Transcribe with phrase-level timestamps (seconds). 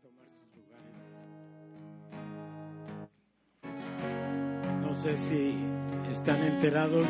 [0.00, 0.92] tomar sus lugares.
[4.82, 5.54] No sé si
[6.10, 7.06] están enterados,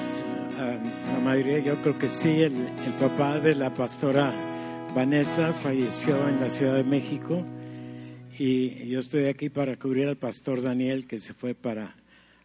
[1.12, 4.32] la mayoría yo creo que sí, el, el, papá de la pastora
[4.94, 7.44] Vanessa falleció en la Ciudad de México
[8.38, 11.94] y yo estoy aquí para cubrir al pastor Daniel que se fue para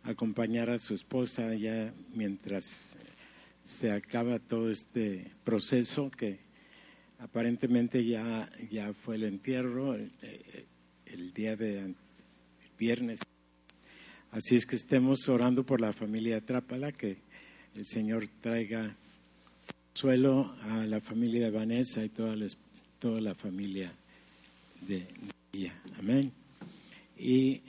[0.03, 2.95] acompañar a su esposa ya mientras
[3.65, 6.42] se acaba todo este proceso que
[7.23, 10.11] aparentemente ya, ya fue el entierro el,
[11.05, 11.93] el día de
[12.77, 13.21] viernes.
[14.31, 17.17] Así es que estemos orando por la familia Trápala, que
[17.75, 18.95] el Señor traiga
[19.93, 22.47] suelo a la familia de Vanessa y toda la,
[22.99, 23.91] toda la familia
[24.81, 25.05] de
[25.53, 25.73] ella.
[25.99, 26.31] Amén.
[27.17, 27.61] Y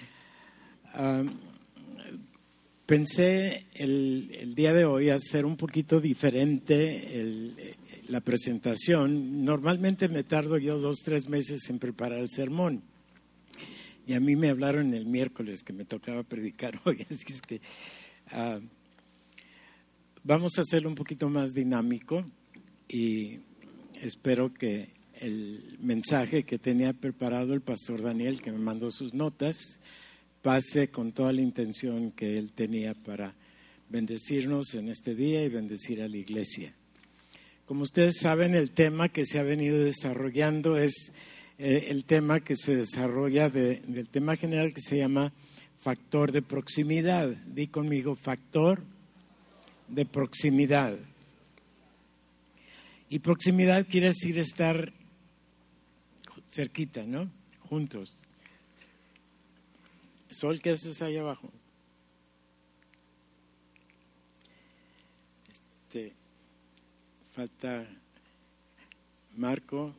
[2.87, 7.55] pensé el, el, día de hoy hacer un poquito diferente el,
[8.15, 9.45] la presentación.
[9.45, 12.81] Normalmente me tardo yo dos, tres meses en preparar el sermón.
[14.07, 17.05] Y a mí me hablaron el miércoles que me tocaba predicar hoy.
[17.11, 17.61] Así que
[18.31, 18.61] uh,
[20.23, 22.25] vamos a hacerlo un poquito más dinámico
[22.89, 23.41] y
[24.01, 29.81] espero que el mensaje que tenía preparado el pastor Daniel, que me mandó sus notas,
[30.41, 33.35] pase con toda la intención que él tenía para
[33.89, 36.77] bendecirnos en este día y bendecir a la iglesia.
[37.67, 41.13] Como ustedes saben, el tema que se ha venido desarrollando es
[41.59, 45.33] eh, el tema que se desarrolla de, del tema general que se llama
[45.79, 47.29] factor de proximidad.
[47.47, 48.83] Di conmigo, factor
[49.89, 50.99] de proximidad.
[53.09, 54.93] Y proximidad quiere decir estar
[56.51, 57.31] cerquita, ¿no?
[57.61, 58.19] Juntos.
[60.31, 61.51] Sol, ¿qué haces ahí abajo?
[65.95, 66.13] Este,
[67.35, 67.85] falta
[69.37, 69.93] Marco,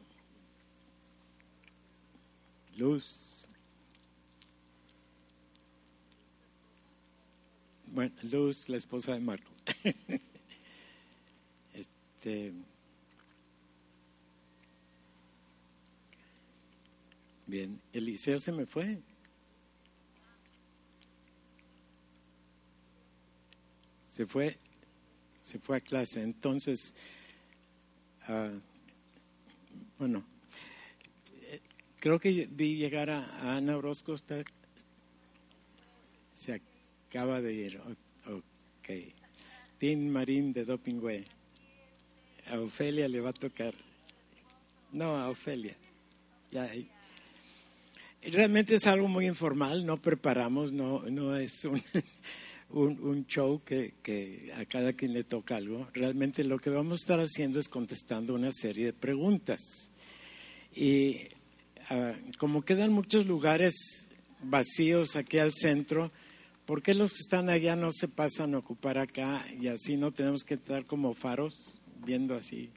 [2.78, 3.48] Luz.
[7.88, 9.52] Bueno, Luz, la esposa de Marco.
[11.74, 12.54] este.
[17.48, 18.98] Bien, Eliseo se me fue.
[24.10, 24.58] Se fue,
[25.42, 26.22] se fue a clase.
[26.24, 26.96] Entonces,
[28.30, 28.60] uh,
[29.98, 30.24] bueno,
[32.00, 34.14] creo que vi llegar a, a Ana Orozco.
[34.14, 34.44] Está,
[36.36, 36.62] se
[37.10, 37.82] acaba de ir.
[38.28, 38.90] Ok.
[39.78, 41.26] Tim Marín de Dopingüe.
[42.52, 43.74] A Ofelia le va a tocar.
[44.92, 45.76] No, a Ofelia.
[46.52, 46.70] Ya.
[48.22, 51.82] Realmente es algo muy informal, no preparamos, no, no es un,
[52.70, 55.88] un, un show que, que, a cada quien le toca algo.
[55.94, 59.60] Realmente lo que vamos a estar haciendo es contestando una serie de preguntas.
[60.74, 61.28] Y
[61.92, 64.08] uh, como quedan muchos lugares
[64.42, 66.12] vacíos aquí al centro,
[66.66, 70.12] ¿por qué los que están allá no se pasan a ocupar acá y así no
[70.12, 72.70] tenemos que estar como faros viendo así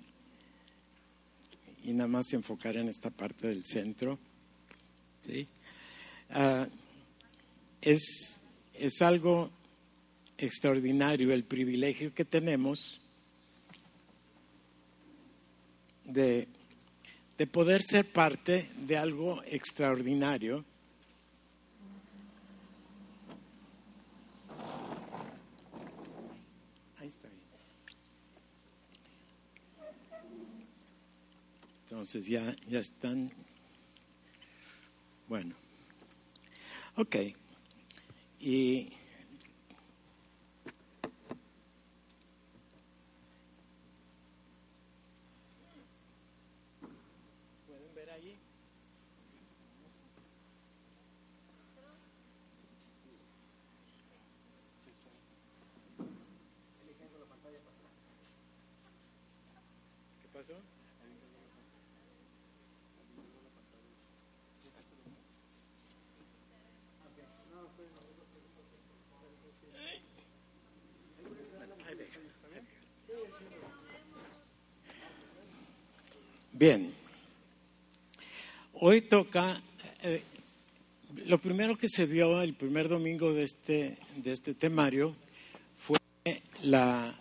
[1.84, 4.18] y nada más enfocar en esta parte del centro?
[5.26, 5.46] ¿sí?
[6.30, 6.66] Uh,
[7.80, 8.38] es,
[8.74, 9.50] es algo
[10.38, 13.00] extraordinario el privilegio que tenemos
[16.04, 16.48] de,
[17.36, 20.64] de poder ser parte de algo extraordinario.
[31.90, 33.28] Entonces ya, ya están
[35.28, 35.54] bueno,
[36.96, 37.16] ok.
[38.40, 38.92] Y
[47.66, 48.38] ¿Pueden ver allí?
[60.22, 60.54] ¿Qué pasó?
[76.58, 76.92] Bien,
[78.72, 79.62] hoy toca,
[80.02, 80.20] eh,
[81.26, 85.14] lo primero que se vio el primer domingo de este, de este temario
[85.78, 85.98] fue
[86.64, 87.14] la,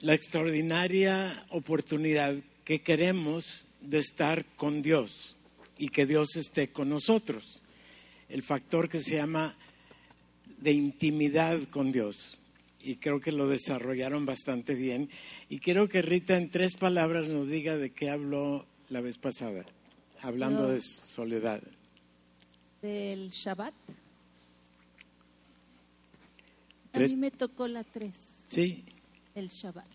[0.00, 2.34] la extraordinaria oportunidad
[2.64, 5.36] que queremos de estar con Dios
[5.76, 7.60] y que Dios esté con nosotros.
[8.30, 9.54] El factor que se llama
[10.56, 12.37] de intimidad con Dios
[12.80, 15.10] y creo que lo desarrollaron bastante bien.
[15.48, 19.64] Y quiero que Rita en tres palabras nos diga de qué habló la vez pasada.
[20.20, 20.68] hablando No.
[20.70, 21.62] de soledad.
[22.82, 23.72] Del Shabbat.
[26.88, 28.84] A Tres- mí me tocó la 3, Sí,
[29.34, 29.86] el Shabbat.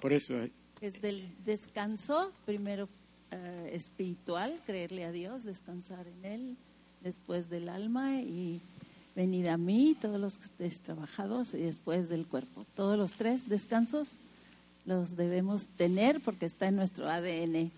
[0.00, 0.34] por eso.
[0.42, 0.50] eh,
[0.80, 2.88] Es del descanso, primero
[3.32, 6.56] eh, espiritual, creerle a Dios, descansar en Él,
[7.02, 8.60] después del alma y
[9.14, 12.66] venid a mí, todos los que estéis trabajados, y después del cuerpo.
[12.74, 14.12] Todos los tres descansos
[14.86, 17.70] los debemos tener porque está en nuestro ADN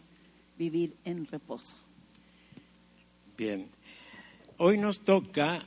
[0.58, 1.76] vivir en reposo.
[3.36, 3.68] Bien.
[4.58, 5.64] Hoy nos toca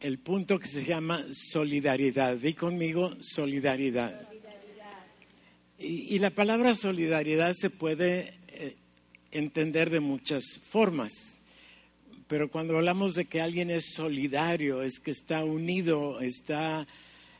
[0.00, 2.36] el punto que se llama solidaridad.
[2.36, 4.28] Di conmigo solidaridad.
[5.78, 8.76] Y, la palabra solidaridad se puede eh,
[9.32, 11.31] entender de muchas formas.
[12.32, 16.86] Pero cuando hablamos de que alguien es solidario, es que está unido, está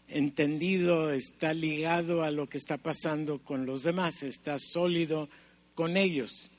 [0.06, 5.30] entendido, está ligado a lo que está pasando con los demás, está sólido
[5.74, 6.50] con ellos.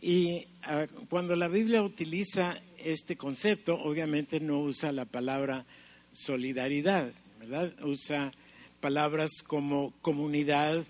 [0.00, 5.66] Y ah, cuando la Biblia utiliza este concepto, obviamente no usa la palabra
[6.12, 7.10] solidaridad,
[7.40, 7.72] ¿verdad?
[7.82, 8.30] Usa
[8.80, 10.84] palabras como comunidad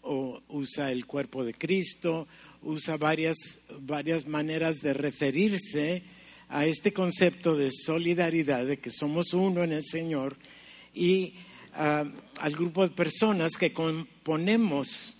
[0.00, 2.26] o usa el cuerpo de Cristo,
[2.62, 3.36] usa varias,
[3.80, 6.02] varias maneras de referirse
[6.48, 10.36] a este concepto de solidaridad, de que somos uno en el Señor,
[10.94, 11.34] y
[11.74, 12.04] ah,
[12.40, 15.14] al grupo de personas que componemos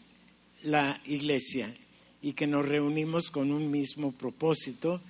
[0.63, 1.75] la iglesia
[2.21, 5.01] y que nos reunimos con un mismo propósito.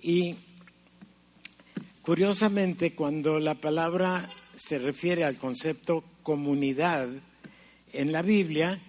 [0.00, 0.34] Y
[2.02, 7.08] curiosamente, cuando la palabra se refiere al concepto comunidad
[7.92, 8.80] en la Biblia,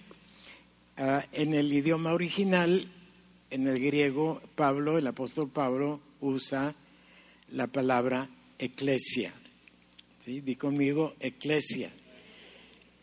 [0.97, 2.87] ah, en el idioma original,
[3.49, 6.75] en el griego, Pablo, el apóstol Pablo, usa
[7.51, 8.29] la palabra
[8.59, 9.33] eclesia.
[10.23, 10.41] ¿Sí?
[10.41, 11.91] Di conmigo, eclesia.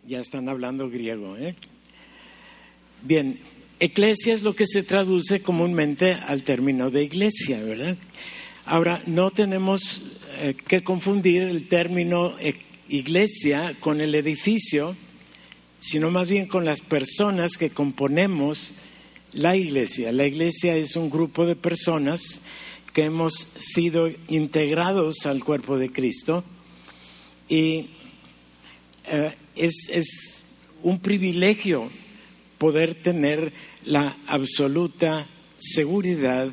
[0.06, 1.54] Ya están hablando griego, ¿eh?
[3.02, 3.38] Bien,
[3.78, 7.96] eclesia es lo que se traduce comúnmente al término de iglesia, ¿verdad?
[8.66, 10.00] Ahora, no tenemos
[10.38, 12.54] eh, que confundir el término eh,
[12.88, 14.96] iglesia con el edificio,
[15.80, 18.72] sino más bien con las personas que componemos
[19.32, 20.12] la iglesia.
[20.12, 22.40] La iglesia es un grupo de personas
[22.92, 26.44] que hemos sido integrados al cuerpo de Cristo
[27.48, 27.86] y
[29.06, 30.42] eh, es, es
[30.82, 31.90] un privilegio
[32.58, 33.52] poder tener
[33.84, 35.26] la absoluta
[35.58, 36.48] seguridad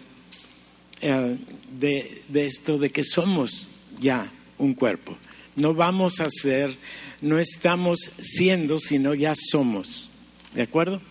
[1.02, 1.38] eh,
[1.80, 5.18] de, de esto, de que somos ya un cuerpo.
[5.56, 6.76] No vamos a ser,
[7.22, 10.10] no estamos siendo, sino ya somos.
[10.54, 11.02] ¿De acuerdo?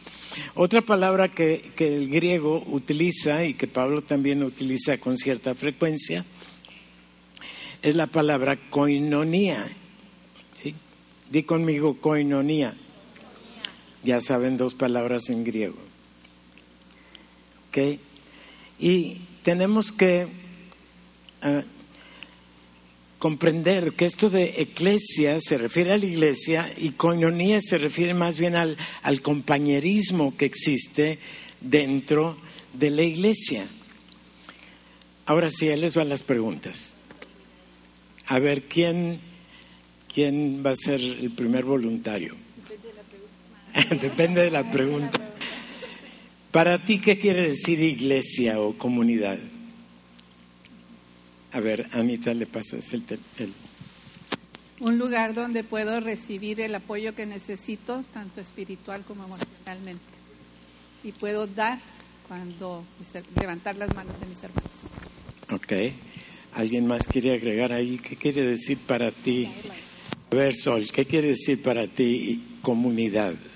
[0.55, 6.25] Otra palabra que, que el griego utiliza y que Pablo también utiliza con cierta frecuencia
[7.82, 9.64] es la palabra koinonía.
[10.61, 10.75] ¿sí?
[11.31, 12.75] Di conmigo koinonía.
[14.03, 15.79] Ya saben dos palabras en griego.
[17.69, 18.00] ¿Ok?
[18.79, 20.26] Y tenemos que
[21.43, 21.62] ah,
[23.19, 28.39] comprender que esto de eclesia se refiere a la iglesia y coinonía se refiere más
[28.39, 31.19] bien al, al compañerismo que existe
[31.61, 32.37] dentro
[32.75, 33.67] de la iglesia.
[35.25, 36.95] Ahora sí, ahí les van las preguntas.
[38.27, 39.21] A ver, ¿quién,
[40.13, 42.35] quién va a ser el primer voluntario?
[44.01, 45.21] Depende de la pregunta.
[46.51, 49.39] Para ti, ¿qué quiere decir iglesia o comunidad?
[51.56, 53.53] A ver, Anita, le pasas el, tel- el-
[54.81, 60.05] Un lugar donde puedo recibir el apoyo que necesito, tanto espiritual como emocionalmente.
[61.03, 61.79] Y puedo dar
[62.29, 62.84] cuando
[63.41, 64.70] levantar las manos de mis hermanos.
[65.51, 65.72] Ok.
[66.56, 67.98] ¿Alguien más quiere agregar ahí?
[67.98, 69.48] ¿Qué quiere decir para ti?
[70.31, 73.34] A ver, Sol, ¿qué quiere decir para ti comunidad?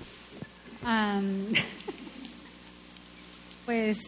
[3.65, 3.99] Pues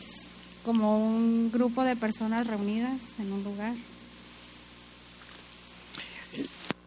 [0.63, 3.73] como un grupo de personas reunidas en un lugar.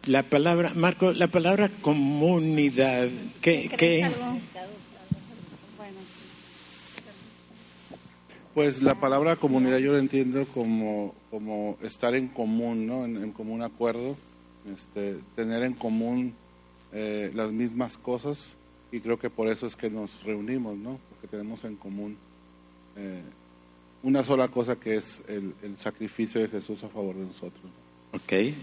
[0.06, 3.09] La palabra, Marco, la palabra comunidad,
[3.40, 4.11] ¿qué,
[8.54, 13.04] Pues la palabra comunidad yo la entiendo como, como estar en común, ¿no?
[13.04, 14.16] En, en común acuerdo,
[14.73, 16.35] este, tener en común
[16.92, 18.38] eh, las mismas cosas
[18.90, 20.99] y creo que por eso es que nos reunimos, ¿no?
[21.11, 22.16] Porque tenemos en común
[22.97, 23.23] eh,
[24.06, 27.64] una sola cosa que es el, el sacrificio de Jesús a favor de nosotros.
[28.12, 28.54] Ok.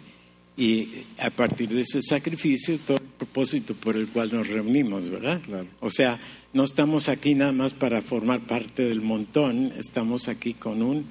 [0.56, 5.42] Y a partir de ese sacrificio, todo el propósito por el cual nos reunimos, ¿verdad?
[5.42, 5.68] Claro.
[5.82, 6.18] O sea,
[6.54, 11.06] no estamos aquí nada más para formar parte del montón, estamos aquí con un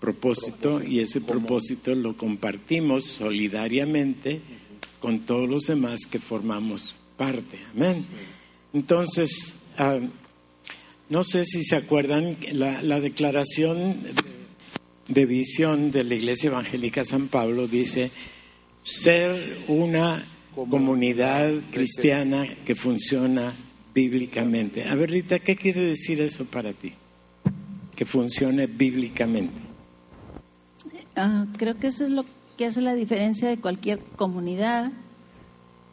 [0.00, 4.40] propósito y ese propósito lo compartimos solidariamente
[4.98, 7.60] con todos los demás que formamos parte.
[7.72, 8.04] Amén.
[8.72, 10.00] Entonces, ah,
[11.08, 14.12] No sé si se acuerdan, la, la declaración de,
[15.08, 18.10] de visión de la Iglesia Evangélica San Pablo dice
[18.82, 23.52] ser una comunidad cristiana que funciona
[23.94, 24.84] bíblicamente.
[24.84, 26.92] A ver, Rita, ¿qué quiere decir eso para ti?
[27.94, 29.54] Que funcione bíblicamente.
[31.14, 32.24] Ah, creo que eso es lo
[32.56, 34.92] que hace la diferencia de cualquier comunidad,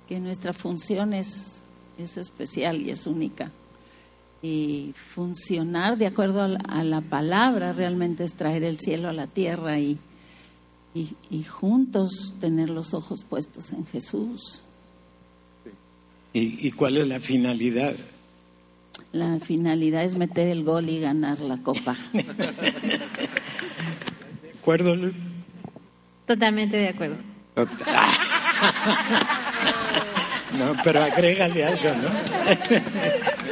[0.08, 1.62] que nuestra función es,
[1.98, 3.51] es especial y es única.
[4.43, 9.13] Y funcionar de acuerdo a la, a la palabra realmente es traer el cielo a
[9.13, 9.97] la tierra y,
[10.93, 14.62] y, y juntos tener los ojos puestos en Jesús.
[16.33, 17.95] ¿Y, y cuál es la finalidad?
[19.12, 21.95] La finalidad es meter el gol y ganar la copa.
[22.13, 22.29] ¿De
[24.59, 25.15] acuerdo, Luz?
[26.25, 27.17] Totalmente de acuerdo.
[30.57, 32.09] No, pero agrégale algo, ¿no?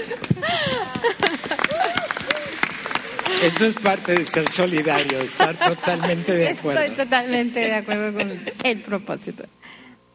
[3.42, 6.80] Eso es parte de ser solidario, estar totalmente de acuerdo.
[6.82, 8.32] Estoy totalmente de acuerdo con
[8.64, 9.46] el propósito.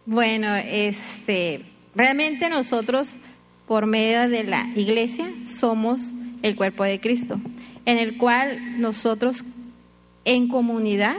[0.04, 1.62] Bueno, este,
[1.96, 3.14] realmente nosotros,
[3.66, 7.40] por medio de la iglesia, somos el cuerpo de Cristo,
[7.84, 9.42] en el cual nosotros,
[10.24, 11.16] en comunidad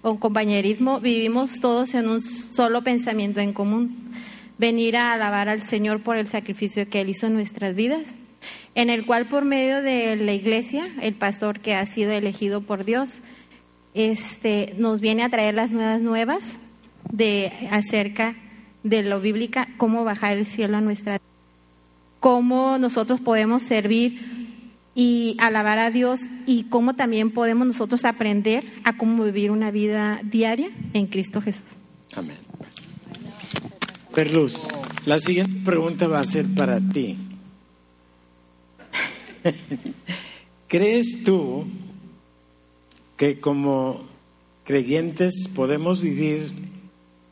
[0.00, 4.14] o compañerismo, vivimos todos en un solo pensamiento en común.
[4.56, 8.06] Venir a alabar al Señor por el sacrificio que Él hizo en nuestras vidas
[8.74, 12.84] en el cual por medio de la iglesia, el pastor que ha sido elegido por
[12.84, 13.18] Dios,
[13.94, 16.56] este, nos viene a traer las nuevas nuevas
[17.10, 18.36] de acerca
[18.82, 21.18] de lo bíblica, cómo bajar el cielo a nuestra
[22.20, 24.20] cómo nosotros podemos servir
[24.94, 30.20] y alabar a Dios y cómo también podemos nosotros aprender a cómo vivir una vida
[30.22, 31.64] diaria en Cristo Jesús.
[32.14, 32.36] Amén.
[34.14, 34.58] Perluz,
[35.06, 37.16] la siguiente pregunta va a ser para ti.
[40.68, 41.66] ¿Crees tú
[43.16, 44.02] que como
[44.64, 46.52] creyentes podemos vivir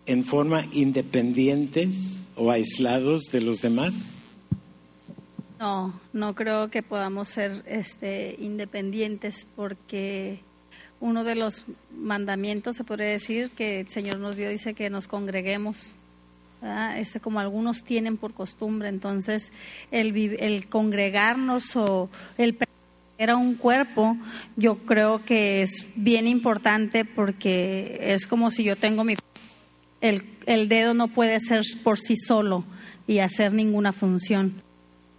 [0.06, 3.94] en forma independientes o aislados de los demás?
[5.58, 10.40] No, no creo que podamos ser este, independientes porque
[11.00, 11.64] uno de los
[11.96, 15.96] mandamientos, se podría decir, que el Señor nos dio, dice que nos congreguemos,
[16.96, 18.88] este, como algunos tienen por costumbre.
[18.88, 19.52] Entonces,
[19.90, 24.16] el, el congregarnos o el pertenecer a un cuerpo,
[24.56, 29.16] yo creo que es bien importante porque es como si yo tengo mi...
[30.00, 32.64] El, el dedo no puede ser por sí solo
[33.06, 34.54] y hacer ninguna función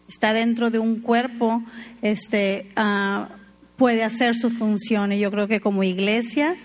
[0.10, 1.64] está dentro de un cuerpo,
[2.02, 3.30] este, ah,
[3.78, 5.14] puede hacer su función.
[5.14, 6.56] Y yo creo que como iglesia,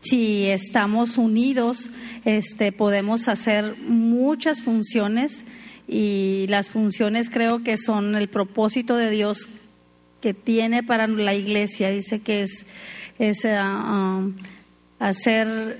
[0.00, 1.90] si estamos unidos,
[2.24, 5.44] este, podemos hacer muchas funciones
[5.86, 9.48] y las funciones creo que son el propósito de Dios
[10.20, 11.90] que tiene para la iglesia.
[11.90, 12.66] Dice que es,
[13.18, 14.28] es ah, ah,
[14.98, 15.78] hacer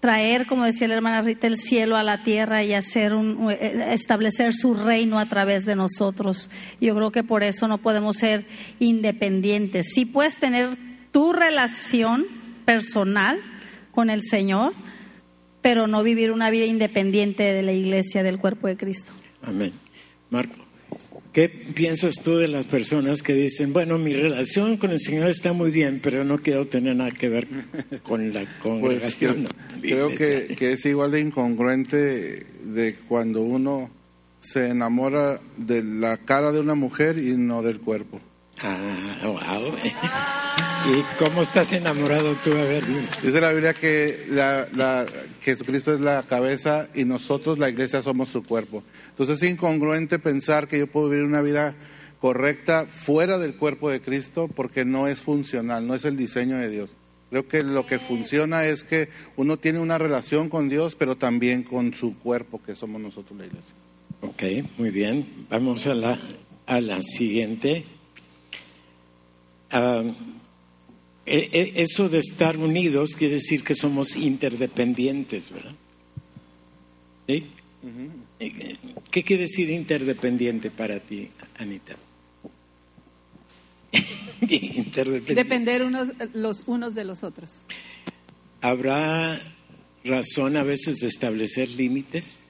[0.00, 3.92] traer, como decía la hermana Rita, el cielo a la tierra y hacer un, eh,
[3.92, 6.50] establecer su reino a través de nosotros.
[6.80, 8.46] Yo creo que por eso no podemos ser
[8.78, 9.90] independientes.
[9.92, 10.70] Sí puedes tener
[11.12, 12.24] tu relación
[12.64, 13.38] personal
[13.94, 14.72] con el Señor,
[15.62, 19.12] pero no vivir una vida independiente de la iglesia, del cuerpo de Cristo.
[19.42, 19.72] Amén.
[20.30, 20.54] Marco,
[21.32, 25.52] ¿qué piensas tú de las personas que dicen, bueno, mi relación con el Señor está
[25.52, 27.48] muy bien, pero no quiero tener nada que ver
[28.02, 29.46] con la Pues congregación?
[29.80, 30.46] creo, creo iglesia"?
[30.48, 33.90] que, que es igual de incongruente de cuando uno
[34.40, 38.20] se enamora de la cara de una mujer y no del cuerpo.
[38.62, 39.74] Ah, wow.
[40.88, 42.52] ¿Y cómo estás enamorado tú?
[42.52, 42.84] A ver.
[43.22, 45.06] Dice la Biblia que la, la-
[45.42, 48.82] Jesucristo es la cabeza y nosotros, la iglesia, somos su cuerpo.
[49.10, 51.74] Entonces es incongruente pensar que yo puedo vivir una vida
[52.20, 56.70] correcta fuera del cuerpo de Cristo porque no es funcional, no es el diseño de
[56.70, 56.90] Dios.
[57.30, 61.62] Creo que lo que funciona es que uno tiene una relación con Dios, pero también
[61.62, 63.74] con su cuerpo, que somos nosotros la iglesia.
[64.22, 64.42] Ok,
[64.78, 65.26] muy bien.
[65.48, 66.18] Vamos a la,
[66.66, 67.84] a la siguiente.
[69.70, 70.02] Ah,
[71.30, 75.74] eso de estar unidos quiere decir que somos interdependientes, ¿verdad?
[77.26, 77.46] ¿Sí?
[78.40, 78.76] Eh,
[79.10, 81.94] ¿Qué quiere decir interdependiente para ti, Anita?
[84.40, 85.34] interdependiente.
[85.34, 87.60] Depender unos, los unos de los otros.
[88.60, 89.40] ¿Habrá
[90.04, 92.40] razón a veces de establecer límites?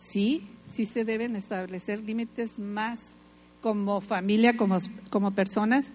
[0.00, 3.00] Sí, sí se deben establecer límites más
[3.60, 4.78] como familia, como,
[5.10, 5.86] como personas,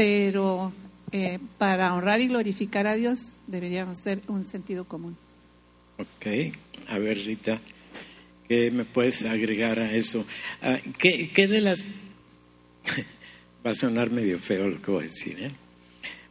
[0.00, 0.72] pero
[1.12, 5.14] eh, para honrar y glorificar a Dios deberíamos ser un sentido común.
[5.98, 6.54] Ok,
[6.88, 7.60] a ver Rita,
[8.48, 10.24] ¿qué me puedes agregar a eso?
[10.62, 11.84] Ah, ¿qué, qué de las...
[13.66, 15.50] Va a sonar medio feo lo que voy a decir, ¿eh?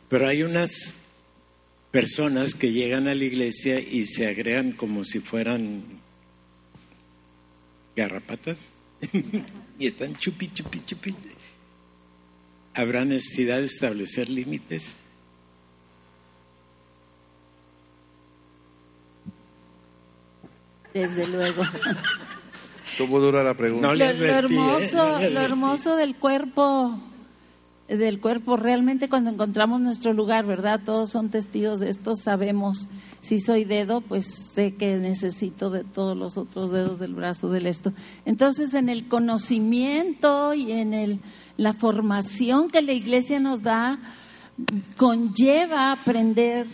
[0.10, 0.96] Pero hay unas
[1.92, 5.84] personas que llegan a la iglesia y se agregan como si fueran
[7.96, 8.72] garrapatas
[9.78, 11.14] y están chupi, chupi, chupi.
[12.74, 14.98] ¿Habrá necesidad de establecer límites?
[20.94, 21.64] Desde luego.
[22.98, 23.88] ¿Cómo dura la pregunta?
[23.88, 24.30] No lo, ¿eh?
[24.30, 27.00] hermoso, No lo hermoso del cuerpo,
[27.88, 30.82] del cuerpo, realmente cuando encontramos nuestro lugar, ¿verdad?
[30.84, 32.88] Todos son testigos de esto, sabemos.
[33.22, 37.68] Si soy dedo, pues sé que necesito de todos los otros dedos del brazo del
[37.68, 37.94] esto.
[38.26, 41.20] Entonces, en el conocimiento y en el,
[41.60, 44.00] la formación que la iglesia nos da,
[44.96, 46.66] conlleva aprender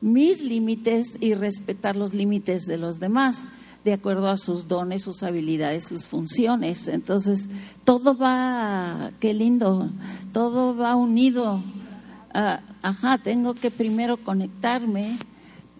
[0.00, 3.42] mis límites y respetar los límites de los demás,
[3.84, 6.86] de acuerdo a sus dones, sus habilidades, sus funciones.
[6.86, 7.48] Entonces,
[7.84, 9.90] todo va, qué lindo,
[10.32, 11.60] todo va unido.
[12.32, 15.18] Ah, ajá, tengo que primero conectarme,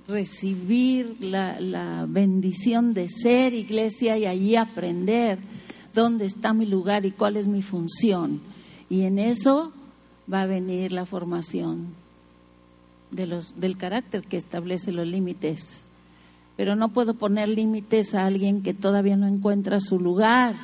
[0.08, 5.38] recibir la, la bendición de ser iglesia y allí aprender
[5.96, 8.40] dónde está mi lugar y cuál es mi función.
[8.88, 9.72] Y en eso
[10.32, 11.86] va a venir la formación
[13.10, 15.80] de los, del carácter que establece los límites.
[16.56, 20.54] Pero no puedo poner límites a alguien que todavía no encuentra su lugar.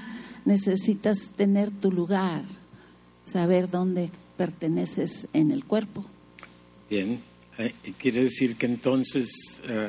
[0.44, 2.44] Necesitas tener tu lugar,
[3.26, 6.04] saber dónde perteneces en el cuerpo.
[6.88, 7.18] Bien,
[7.58, 9.88] eh, quiere decir que entonces eh,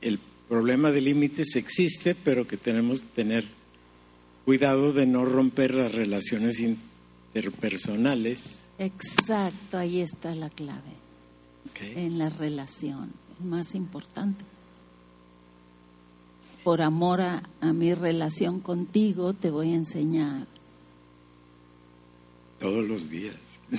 [0.00, 3.44] el problema de límites existe, pero que tenemos que tener
[4.46, 8.60] cuidado de no romper las relaciones interpersonales.
[8.78, 10.92] Exacto, ahí está la clave,
[11.80, 14.44] en la relación, es más importante.
[16.62, 20.46] Por amor a, a mi relación contigo, te voy a enseñar.
[22.60, 23.34] Todos los días.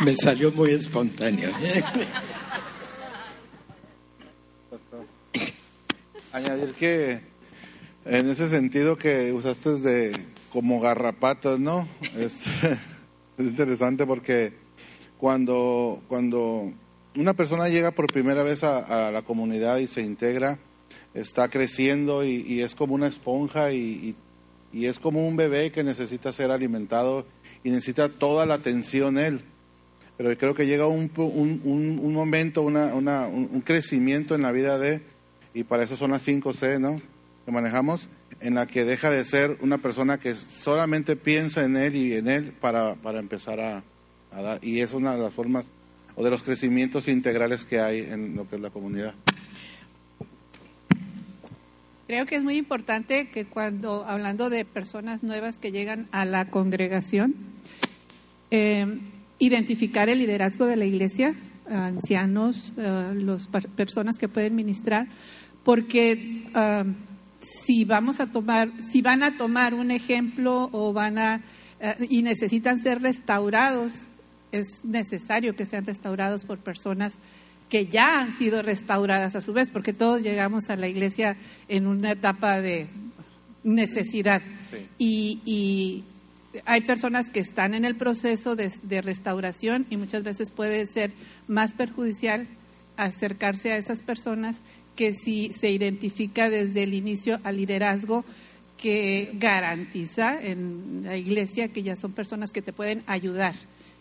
[0.00, 1.50] Me salió muy espontáneo.
[6.36, 7.20] Añadir que
[8.04, 10.12] en ese sentido que usaste de
[10.52, 11.88] como garrapatas, ¿no?
[12.18, 12.40] Es,
[13.38, 14.52] es interesante porque
[15.16, 16.70] cuando, cuando
[17.14, 20.58] una persona llega por primera vez a, a la comunidad y se integra,
[21.14, 24.14] está creciendo y, y es como una esponja y, y-
[24.74, 27.24] y es como un bebé que necesita ser alimentado
[27.64, 29.40] y necesita toda la atención él.
[30.18, 34.42] Pero creo que llega un, un, un- un momento, una, una- un, un crecimiento en
[34.42, 35.00] la vida de,
[35.56, 37.00] y para eso son las 5 C, ¿no?
[37.46, 41.96] Que manejamos, en la que deja de ser una persona que solamente piensa en él
[41.96, 43.82] y en él para, para empezar a,
[44.32, 44.62] a dar.
[44.62, 45.64] Y es una de las formas
[46.14, 49.14] o de los crecimientos integrales que hay en lo que es la comunidad.
[52.06, 56.50] Creo que es muy importante que cuando, hablando de personas nuevas que llegan a la
[56.50, 57.34] congregación,
[58.50, 58.98] eh,
[59.38, 61.34] identificar el liderazgo de la iglesia,
[61.70, 65.06] ancianos, las personas que pueden ministrar,
[65.66, 66.84] porque ah,
[67.40, 71.40] si vamos a tomar, si van a tomar un ejemplo o van a
[71.80, 74.06] eh, y necesitan ser restaurados,
[74.52, 77.14] es necesario que sean restaurados por personas
[77.68, 81.88] que ya han sido restauradas a su vez, porque todos llegamos a la iglesia en
[81.88, 82.86] una etapa de
[83.64, 84.42] necesidad.
[84.98, 86.04] Y, y
[86.64, 91.10] hay personas que están en el proceso de, de restauración y muchas veces puede ser
[91.48, 92.46] más perjudicial
[92.96, 94.60] acercarse a esas personas
[94.96, 98.24] que si se identifica desde el inicio al liderazgo
[98.78, 103.54] que garantiza en la iglesia que ya son personas que te pueden ayudar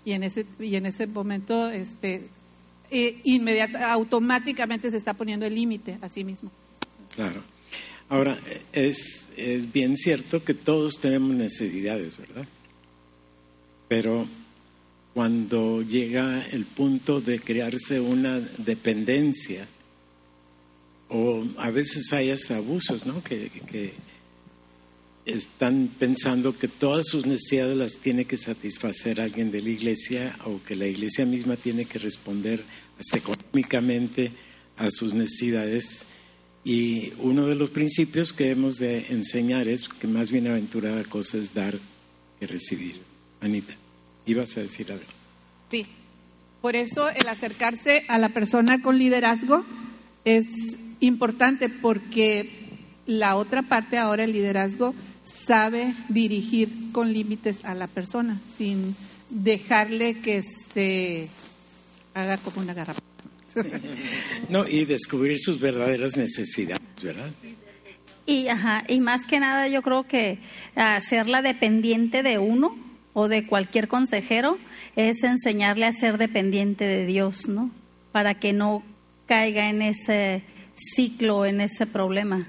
[0.04, 2.24] y en ese y en ese momento este
[2.92, 3.22] eh,
[3.88, 6.52] automáticamente se está poniendo el límite a sí mismo.
[7.16, 7.42] Claro.
[8.10, 8.38] Ahora,
[8.72, 12.46] es, es bien cierto que todos tenemos necesidades, ¿verdad?
[13.88, 14.28] Pero
[15.16, 19.68] cuando llega el punto de crearse una dependencia,
[21.10, 23.24] o a veces hay hasta abusos, ¿no?
[23.24, 23.94] Que,
[25.26, 30.62] están pensando que todas sus necesidades las tiene que satisfacer alguien de la iglesia o
[30.64, 32.64] que la iglesia misma tiene que responder
[33.00, 34.32] hasta económicamente
[34.78, 36.04] a sus necesidades.
[36.64, 41.56] Y uno de los principios que hemos de enseñar es que más bienaventurada cosa es
[41.56, 41.74] dar
[42.40, 43.02] que recibir.
[43.42, 43.74] Anita,
[44.28, 45.06] ibas a decir algo.
[45.72, 45.88] Sí.
[46.62, 49.66] Por eso el acercarse a la persona con liderazgo
[50.24, 52.50] es importante porque
[53.06, 58.96] la otra parte ahora, el liderazgo, sabe dirigir con límites a la persona sin
[59.30, 61.28] dejarle que se
[62.14, 63.06] haga como una garrapata.
[64.50, 67.30] No, y descubrir sus verdaderas necesidades, ¿verdad?
[68.26, 70.40] Y, ajá, y más que nada yo creo que
[70.76, 72.76] hacerla dependiente de uno
[73.14, 74.58] o de cualquier consejero
[74.96, 77.72] es enseñarle a ser dependiente de Dios, ¿no?
[78.12, 78.84] Para que no
[79.26, 80.44] caiga en ese
[80.76, 82.48] ciclo, en ese problema.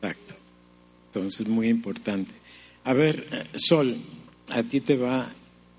[0.00, 0.34] Exacto.
[1.08, 2.32] Entonces, muy importante.
[2.84, 3.98] A ver, eh, Sol,
[4.48, 5.30] a ti te va a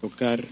[0.01, 0.45] tocar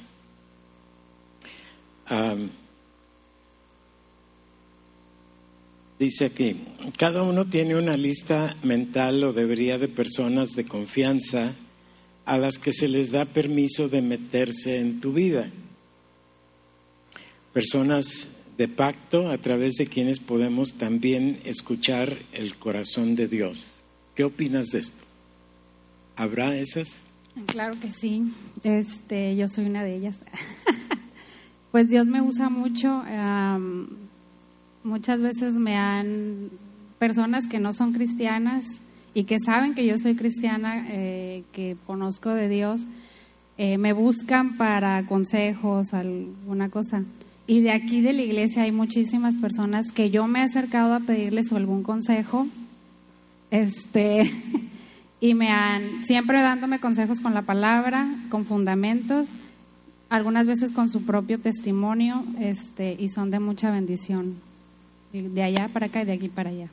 [6.00, 6.56] Dice aquí,
[6.98, 11.54] cada uno tiene una lista mental o debería de personas de confianza
[12.26, 15.50] a las que se les da permiso de meterse en tu vida.
[17.52, 18.30] Personas
[18.60, 23.66] de pacto a través de quienes podemos también escuchar el corazón de Dios.
[24.16, 25.02] ¿Qué opinas de esto?
[26.18, 26.98] ¿Habrá esas?
[27.46, 28.34] Claro que sí.
[28.66, 30.20] Este, yo soy una de ellas.
[31.72, 33.02] pues Dios me usa mucho.
[34.84, 36.50] muchas veces me han
[37.00, 38.82] personas que no son cristianas
[39.14, 42.82] y que saben que yo soy cristiana, eh, que conozco de Dios,
[43.58, 47.06] eh, me buscan para consejos, alguna cosa.
[47.50, 51.00] Y de aquí de la iglesia hay muchísimas personas que yo me he acercado a
[51.00, 52.46] pedirles algún consejo,
[53.50, 54.32] este,
[55.20, 59.30] y me han siempre dándome consejos con la palabra, con fundamentos,
[60.10, 64.36] algunas veces con su propio testimonio, este, y son de mucha bendición.
[65.12, 66.68] De allá para acá y de aquí para allá.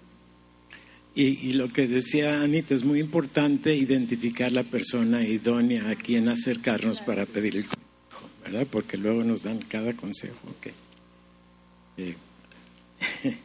[1.15, 6.29] Y, y lo que decía Anita, es muy importante identificar la persona idónea a quien
[6.29, 7.86] acercarnos para pedir el consejo,
[8.47, 8.67] ¿verdad?
[8.71, 10.39] Porque luego nos dan cada consejo.
[10.61, 10.73] que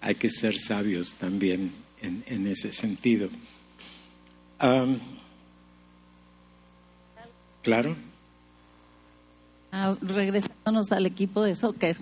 [0.00, 3.28] hay que ser sabios también en, en ese sentido.
[4.58, 4.98] Am,
[7.62, 7.96] claro.
[9.70, 11.96] Ah, regresándonos al equipo de soccer,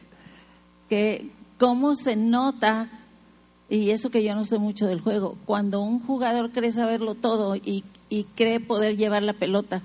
[0.88, 2.88] que cómo se nota,
[3.68, 7.56] y eso que yo no sé mucho del juego, cuando un jugador cree saberlo todo
[7.56, 9.82] y, y cree poder llevar la pelota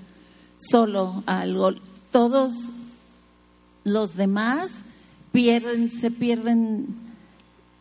[0.58, 1.80] solo al gol,
[2.12, 2.68] todos
[3.84, 4.84] los demás
[5.32, 6.86] pierden, se pierden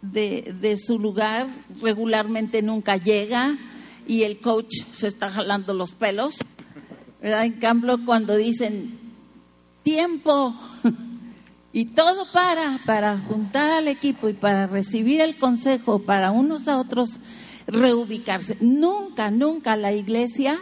[0.01, 1.47] de, su lugar,
[1.81, 3.57] regularmente nunca llega
[4.07, 6.39] y el coach se está jalando los pelos.
[7.21, 8.97] En cambio, cuando dicen
[9.83, 10.55] tiempo
[11.73, 16.79] y todo para, para juntar al equipo y para recibir el consejo, para unos a
[16.79, 17.19] otros
[17.67, 18.57] reubicarse.
[18.59, 20.59] Nunca, nunca la iglesia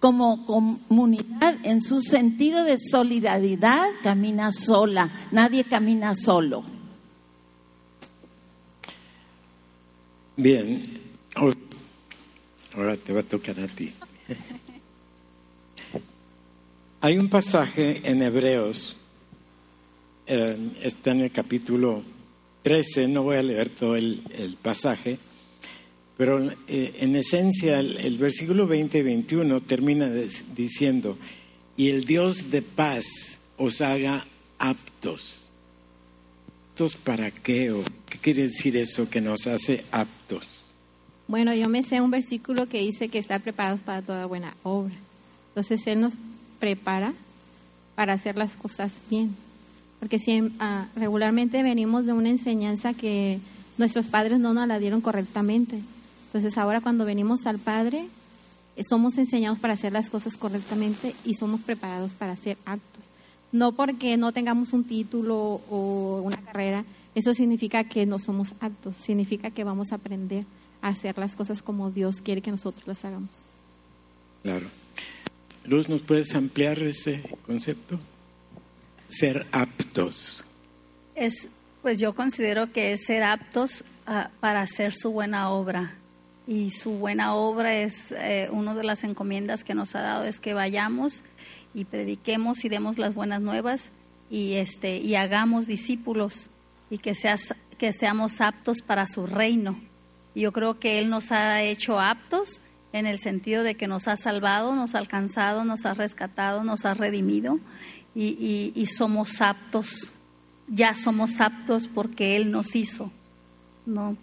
[0.00, 6.64] como comunidad en su sentido de solidaridad camina sola, nadie camina solo.
[10.36, 10.82] Bien.
[12.74, 13.92] Ahora te va a tocar a ti.
[17.02, 18.96] Hay un pasaje en Hebreos,
[20.26, 22.02] eh, está en el capítulo
[22.62, 25.18] 13, no voy a leer todo el pasaje,
[26.20, 30.06] pero eh, en esencia el, versículo 20 y 21 termina
[30.54, 31.16] diciendo,
[31.78, 33.06] y el Dios de paz
[33.56, 34.26] os haga
[34.58, 35.40] aptos.
[36.72, 37.70] ¿Aptos para qué?
[37.72, 40.46] ¿O qué quiere decir eso que nos hace aptos?
[41.26, 44.92] Bueno, yo me sé un versículo que dice que está preparados para toda buena obra.
[45.48, 46.18] Entonces Él nos
[46.58, 47.14] prepara
[47.94, 49.34] para hacer las cosas bien.
[50.00, 53.38] Porque si, ah, regularmente venimos de una enseñanza que
[53.78, 55.80] nuestros padres no nos la dieron correctamente.
[56.30, 58.06] Entonces ahora cuando venimos al Padre,
[58.76, 63.02] eh, somos enseñados para hacer las cosas correctamente y somos preparados para ser actos.
[63.50, 66.84] No porque no tengamos un título o una carrera,
[67.16, 70.44] eso significa que no somos actos, significa que vamos a aprender
[70.82, 73.44] a hacer las cosas como Dios quiere que nosotros las hagamos.
[74.44, 74.66] Claro.
[75.66, 77.98] Luz, ¿nos puedes ampliar ese concepto?
[79.08, 80.44] Ser aptos.
[81.16, 81.48] Es,
[81.82, 85.96] pues yo considero que es ser aptos ah, para hacer su buena obra.
[86.46, 90.40] Y su buena obra es, eh, una de las encomiendas que nos ha dado es
[90.40, 91.22] que vayamos
[91.74, 93.90] y prediquemos y demos las buenas nuevas
[94.30, 96.48] y, este, y hagamos discípulos
[96.90, 99.78] y que, seas, que seamos aptos para su reino.
[100.34, 102.60] Yo creo que Él nos ha hecho aptos
[102.92, 106.84] en el sentido de que nos ha salvado, nos ha alcanzado, nos ha rescatado, nos
[106.84, 107.60] ha redimido
[108.14, 110.12] y, y- y somos aptos,
[110.66, 113.12] ya somos aptos porque Él nos hizo.
[113.86, 114.16] No,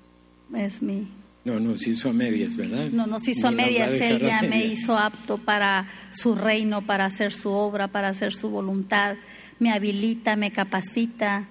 [0.53, 1.08] es mi,
[1.47, 2.89] No, nos hizo a medias, ¿verdad?
[2.91, 4.71] no nos hizo a medias, Él a ya me medias.
[4.73, 9.15] hizo apto para su reino, para hacer su obra, para hacer su voluntad,
[9.60, 11.45] me habilita, me capacita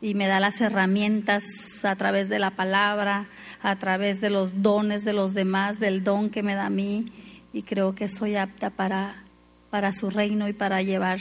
[0.00, 1.44] y me da las herramientas
[1.84, 3.26] a través de la palabra,
[3.62, 7.12] a través de los dones de los demás, del don que me da a mí
[7.52, 9.22] y creo que soy apta para,
[9.70, 11.20] para su reino y para llevar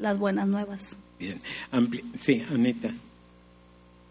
[0.00, 0.96] las buenas nuevas.
[1.18, 1.38] Bien.
[1.70, 2.90] Ampli- sí, Anita.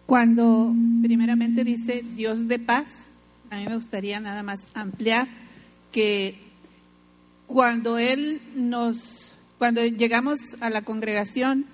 [0.05, 2.87] Cuando primeramente dice Dios de paz,
[3.51, 5.27] a mí me gustaría nada más ampliar
[5.91, 6.39] que
[7.47, 11.65] cuando Él nos, cuando llegamos a la congregación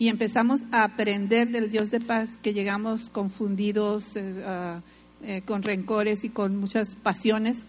[0.00, 4.80] y empezamos a aprender del Dios de paz, que llegamos confundidos, eh,
[5.22, 7.66] eh, con rencores y con muchas pasiones,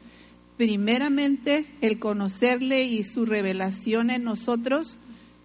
[0.58, 4.98] primeramente el conocerle y su revelación en nosotros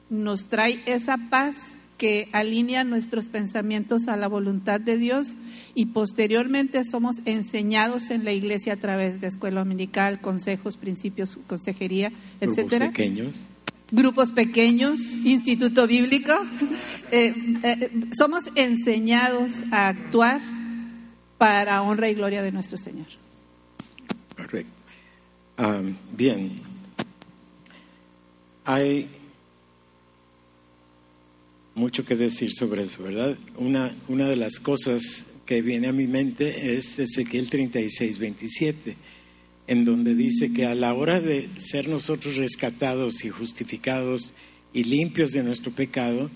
[0.08, 1.56] nos trae esa paz
[1.98, 5.34] que alinea nuestros pensamientos a la voluntad de Dios
[5.74, 12.12] y posteriormente somos enseñados en la iglesia a través de escuela dominical, consejos, principios, consejería,
[12.40, 12.86] etcétera.
[12.86, 13.36] Grupos pequeños.
[13.90, 16.32] Grupos pequeños, instituto bíblico.
[17.10, 17.32] Eh,
[17.62, 20.42] eh, somos enseñados a actuar
[21.38, 23.06] para honra y gloria de nuestro Señor.
[24.36, 24.70] Correcto.
[25.56, 25.80] Ah,
[26.14, 26.60] bien.
[28.66, 29.08] Hay
[31.78, 33.38] mucho que decir sobre eso, ¿verdad?
[33.56, 38.96] Una, una de las cosas que viene a mi mente es Ezequiel 36, 27,
[39.68, 44.34] en donde dice que a la hora de ser nosotros rescatados y justificados
[44.74, 46.30] y limpios de nuestro pecado,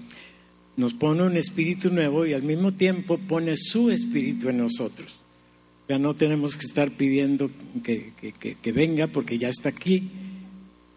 [0.76, 5.14] nos pone un espíritu nuevo y al mismo tiempo pone su espíritu en nosotros.
[5.88, 7.50] Ya no tenemos que estar pidiendo
[7.82, 10.08] que, que, que venga porque ya está aquí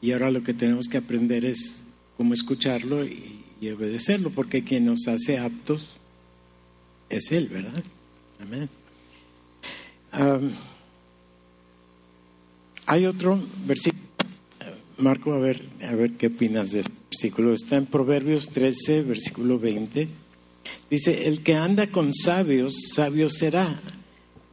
[0.02, 1.82] y ahora lo que tenemos que aprender es
[2.16, 5.96] cómo escucharlo y, y obedecerlo, porque quien nos hace aptos
[7.10, 7.84] es Él, ¿verdad?
[8.42, 8.70] Amén.
[12.86, 14.04] Hay otro versículo,
[14.98, 17.54] Marco, a ver, a ver qué opinas de este versículo.
[17.54, 20.08] Está en Proverbios 13, versículo 20.
[20.90, 23.80] Dice, el que anda con sabios, sabio será,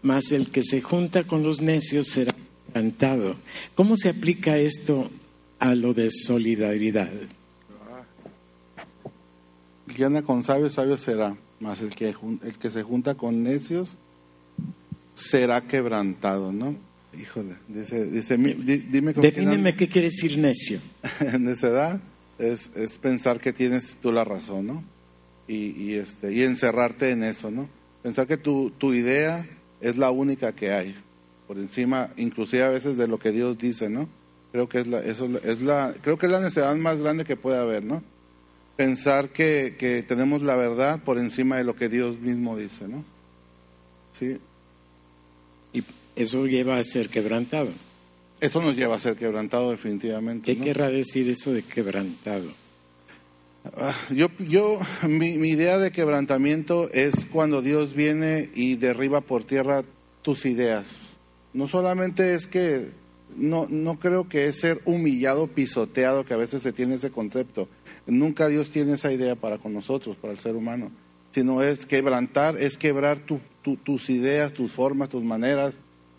[0.02, 2.34] mas el que se junta con los necios será
[2.68, 3.36] encantado.
[3.74, 5.10] ¿Cómo se aplica esto
[5.58, 7.10] a lo de solidaridad?
[9.92, 13.42] El que anda con sabios, sabio será, más el que, el que se junta con
[13.42, 13.94] necios
[15.14, 16.74] será quebrantado, ¿no?
[17.12, 20.80] Híjole, dice, dice dime con Defíneme qué quiere decir necio.
[21.38, 22.00] Necedad
[22.38, 24.84] es, es pensar que tienes tú la razón, ¿no?
[25.46, 27.68] Y, y, este, y encerrarte en eso, ¿no?
[28.02, 29.46] Pensar que tu, tu idea
[29.82, 30.96] es la única que hay,
[31.46, 34.08] por encima, inclusive a veces de lo que Dios dice, ¿no?
[34.52, 37.36] Creo que es la, eso es la, creo que es la necesidad más grande que
[37.36, 38.02] puede haber, ¿no?
[38.76, 43.04] Pensar que, que, tenemos la verdad por encima de lo que Dios mismo dice, ¿no?
[44.18, 44.38] Sí.
[45.72, 45.82] Y
[46.16, 47.68] eso lleva a ser quebrantado.
[48.40, 50.52] Eso nos lleva a ser quebrantado definitivamente.
[50.52, 50.64] ¿Qué ¿no?
[50.64, 52.48] querrá decir eso de quebrantado?
[53.64, 59.44] Uh, yo, yo mi, mi idea de quebrantamiento es cuando Dios viene y derriba por
[59.44, 59.84] tierra
[60.22, 60.86] tus ideas.
[61.52, 62.88] No solamente es que,
[63.36, 67.68] no, no creo que es ser humillado, pisoteado, que a veces se tiene ese concepto
[68.06, 70.90] Nunca Dios tiene esa idea para con nosotros, para el ser humano,
[71.32, 75.74] sino es quebrantar, es quebrar tu, tu, tus ideas, tus formas, tus maneras,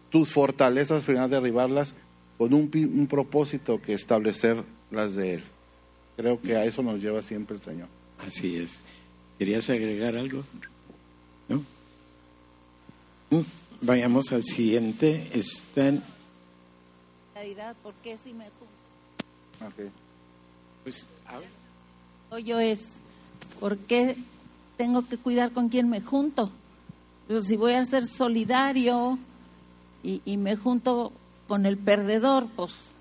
[0.09, 1.93] tus fortalezas, al final derribarlas
[2.37, 5.43] con un, un propósito que establecer las de Él.
[6.15, 7.87] Creo que a eso nos lleva siempre el Señor.
[8.25, 8.79] Así es.
[9.37, 10.43] ¿Querías agregar algo?
[11.49, 11.63] ¿No?
[13.31, 13.43] Mm,
[13.81, 15.29] vayamos al siguiente.
[15.33, 16.01] Están.
[17.81, 18.45] ¿Por qué si me
[19.65, 19.89] Okay.
[20.83, 21.62] Pues, a ver
[22.39, 22.95] yo es,
[23.59, 24.15] ¿por qué
[24.77, 26.49] tengo que cuidar con quién me junto?
[27.27, 29.17] Pero si voy a ser solidario
[30.03, 31.11] y, y me junto
[31.47, 32.91] con el perdedor, pues...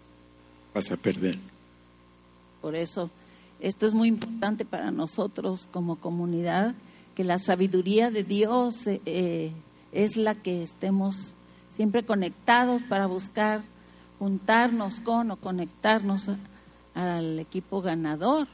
[0.75, 1.39] Vas a perder.
[2.61, 3.11] Por eso,
[3.61, 6.75] esto es muy importante para nosotros como comunidad,
[7.15, 9.53] que la sabiduría de Dios eh,
[9.93, 11.33] es la que estemos
[11.75, 13.63] siempre conectados para buscar
[14.19, 16.37] juntarnos con o conectarnos a,
[16.95, 18.49] al equipo ganador.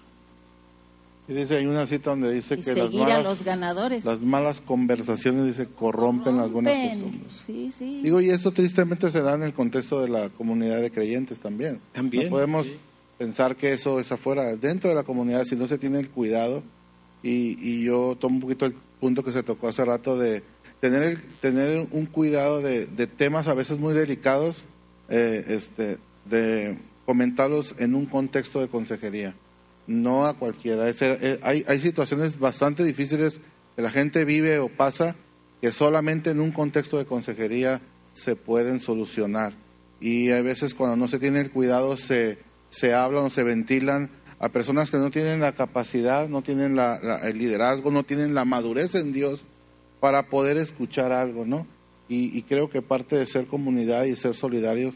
[1.29, 4.05] Y dice, hay una cita donde dice y que las malas, los ganadores.
[4.07, 7.33] las malas conversaciones, dice, corrompen, las buenas costumbres.
[7.33, 8.01] Sí, sí.
[8.03, 11.81] Digo, y eso tristemente se da en el contexto de la comunidad de creyentes también.
[11.93, 12.77] También, No podemos sí.
[13.19, 14.57] pensar que eso es afuera.
[14.57, 16.63] Dentro de la comunidad, si no se tiene el cuidado,
[17.23, 20.43] y, y yo tomo un poquito el punto que se tocó hace rato de
[20.81, 24.63] tener, el- tener un cuidado de, de temas a veces muy delicados,
[25.11, 29.35] eh, este, de comentarlos en un contexto de consejería,
[29.89, 30.89] no a cualquiera.
[30.89, 33.41] Es- eh, hay, hay situaciones bastante difíciles
[33.75, 35.17] que la gente vive o pasa
[35.61, 37.81] que solamente en un contexto de consejería
[38.15, 39.55] se pueden solucionar.
[40.01, 42.39] Y a veces cuando no se tiene el cuidado se,
[42.71, 47.39] se hablan o se ventilan a personas que no tienen la capacidad, no tienen el
[47.39, 49.43] liderazgo, no tienen la madurez en Dios
[49.99, 51.67] para poder escuchar algo, ¿no?
[52.09, 54.95] Y, y creo que parte de ser comunidad y ser solidarios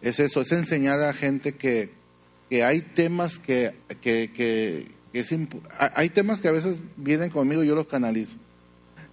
[0.00, 1.90] es eso, es enseñar a la gente que,
[2.48, 5.32] que hay temas que, que, que- que es
[5.94, 8.36] hay temas que a veces vienen conmigo y yo los canalizo.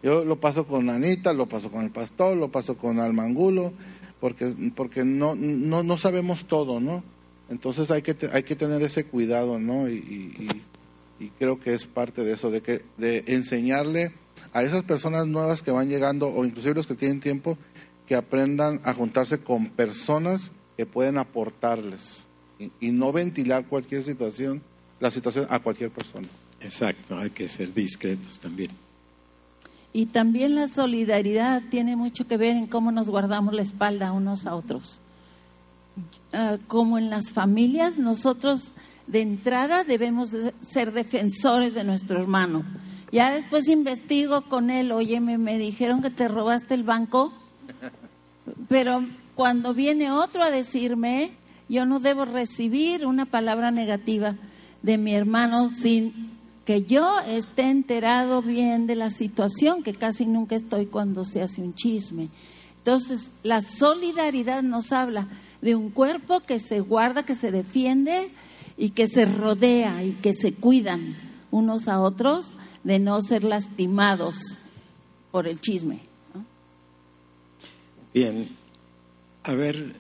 [0.02, 3.72] Yo lo paso con Anita, lo paso con el pastor, lo paso con Almangulo,
[4.20, 7.04] porque, porque no, no, no sabemos todo, ¿no?
[7.52, 9.88] Entonces hay que, hay que tener ese cuidado, ¿no?
[9.88, 10.64] Y, y,
[11.24, 14.12] y, creo que es parte de eso, de, que, de enseñarle
[14.54, 17.60] a esas personas nuevas que van llegando, o inclusive los que tienen tiempo,
[18.08, 22.24] que aprendan a juntarse con personas que pueden aportarles
[22.80, 24.62] y, no ventilar cualquier situación,
[25.00, 26.28] la situación a cualquier persona.
[26.60, 28.72] Exacto, hay que ser discretos también.
[29.94, 34.46] Y también la solidaridad tiene mucho que ver en cómo nos guardamos la espalda unos
[34.46, 35.02] a otros.
[36.34, 38.72] Ah, como en las familias, nosotros
[39.08, 40.30] de entrada debemos
[40.62, 42.64] ser defensores de nuestro hermano.
[43.12, 47.34] Ya después investigo con él, oye, me, me dijeron que te robaste el banco,
[48.70, 49.04] pero
[49.36, 51.32] cuando viene otro a decirme,
[51.72, 54.36] yo no debo recibir una palabra negativa
[54.82, 56.32] de mi hermano sin
[56.66, 61.62] que yo esté enterado bien de la situación, que casi nunca estoy cuando se hace
[61.62, 62.28] un chisme.
[62.80, 65.28] Entonces, la solidaridad nos habla
[65.62, 68.32] de un cuerpo que se guarda, que se defiende
[68.78, 71.16] y que se rodea y que se cuidan
[71.52, 72.52] unos a otros
[72.84, 74.58] de no ser lastimados
[75.32, 76.00] por el chisme.
[78.14, 78.50] Bien,
[79.44, 79.96] a ver,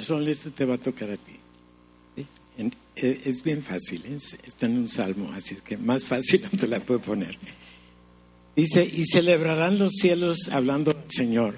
[0.00, 1.38] Sol, esto te va a tocar a ti.
[2.96, 6.68] Eh, es bien fácil, está en un salmo, así es que más fácil no te
[6.68, 7.36] la puedo poner.
[8.54, 11.54] Dice, y celebrarán los cielos hablando al Señor,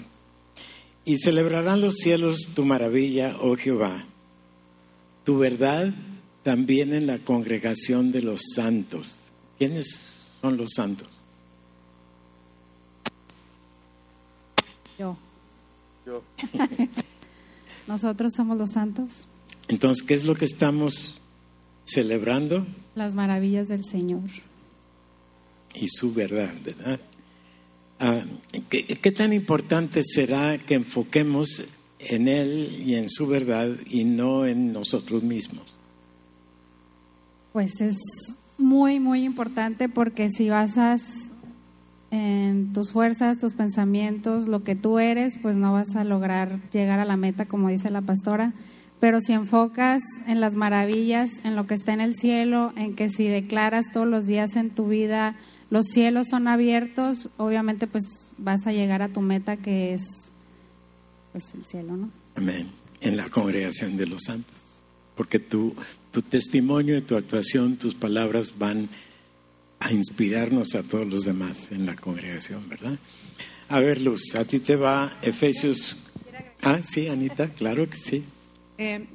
[1.05, 4.07] y celebrarán los cielos tu maravilla, oh Jehová,
[5.25, 5.93] tu verdad
[6.43, 9.19] también en la congregación de los santos.
[9.59, 9.87] ¿Quiénes
[10.41, 11.09] son los santos?
[14.99, 15.19] Yo.
[16.07, 16.23] Yo.
[17.87, 19.29] Nosotros somos los santos.
[19.69, 21.21] Entonces, ¿qué es lo que estamos
[21.85, 22.67] celebrando?
[22.95, 24.29] Las maravillas del Señor.
[25.75, 27.01] Y su verdad, ¿verdad?
[27.99, 28.23] Ah,
[28.69, 31.65] ¿qué, tan importante será que enfoquemos
[31.99, 35.65] en Él y en su verdad y no en nosotros mismos?
[37.53, 37.97] Pues es
[38.59, 41.31] muy, muy importante porque si basas
[42.11, 47.01] en tus fuerzas, tus pensamientos, lo que tú eres, pues no vas a lograr llegar
[47.01, 48.53] a la meta, como dice la pastora.
[49.01, 53.09] Pero si enfocas en las maravillas, en lo que está en el cielo, en que
[53.11, 55.37] si declaras todos los días en tu vida,
[55.69, 60.31] los cielos son abiertos, obviamente pues vas a llegar a tu meta que es
[61.33, 62.11] pues el cielo, ¿no?
[62.37, 62.69] Amén.
[63.01, 64.55] En la congregación de los santos.
[65.17, 65.75] Porque tu,
[66.13, 68.89] tu testimonio y tu actuación, tus palabras van
[69.87, 72.99] a inspirarnos a todos los demás en la congregación, ¿verdad?
[73.69, 75.97] A ver, Luz, a ti te va Efesios.
[76.63, 78.25] Ah, sí, Anita, claro que sí.
[78.79, 79.07] Eh,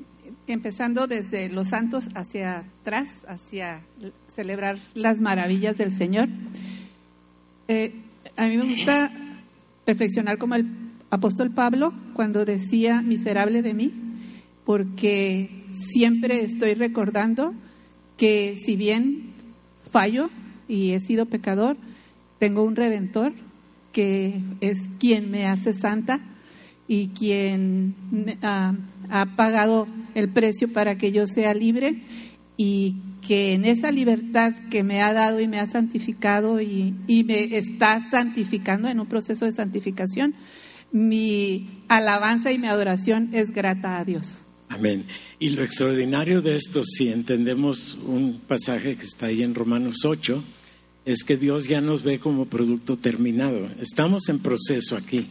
[0.48, 3.82] empezando desde los santos hacia atrás, hacia
[4.30, 6.30] celebrar las maravillas del Señor.
[7.68, 7.92] Eh,
[8.38, 9.12] a mí me gusta
[9.86, 10.68] reflexionar como el
[11.10, 13.94] apóstol Pablo cuando decía miserable de mí,
[14.66, 17.54] porque siempre estoy recordando
[18.16, 19.32] que si bien
[19.92, 20.30] fallo
[20.72, 21.76] y he sido pecador,
[22.40, 23.34] tengo un redentor
[23.92, 26.22] que es quien me hace santa
[26.88, 27.94] y quien
[28.42, 28.74] ah,
[29.10, 32.02] ha pagado el precio para que yo sea libre
[32.56, 32.96] y
[33.28, 38.02] que en esa libertad que me ha dado y me ha santificado y, me está
[38.10, 40.34] santificando en un proceso de santificación,
[40.94, 44.44] mi alabanza y mi adoración es grata a Dios.
[44.70, 45.06] Amén.
[45.38, 50.42] Y lo extraordinario de esto, si entendemos un pasaje que está ahí en Romanos 8,
[51.06, 53.68] es que Dios ya nos ve como producto terminado.
[53.80, 55.28] Estamos en proceso aquí,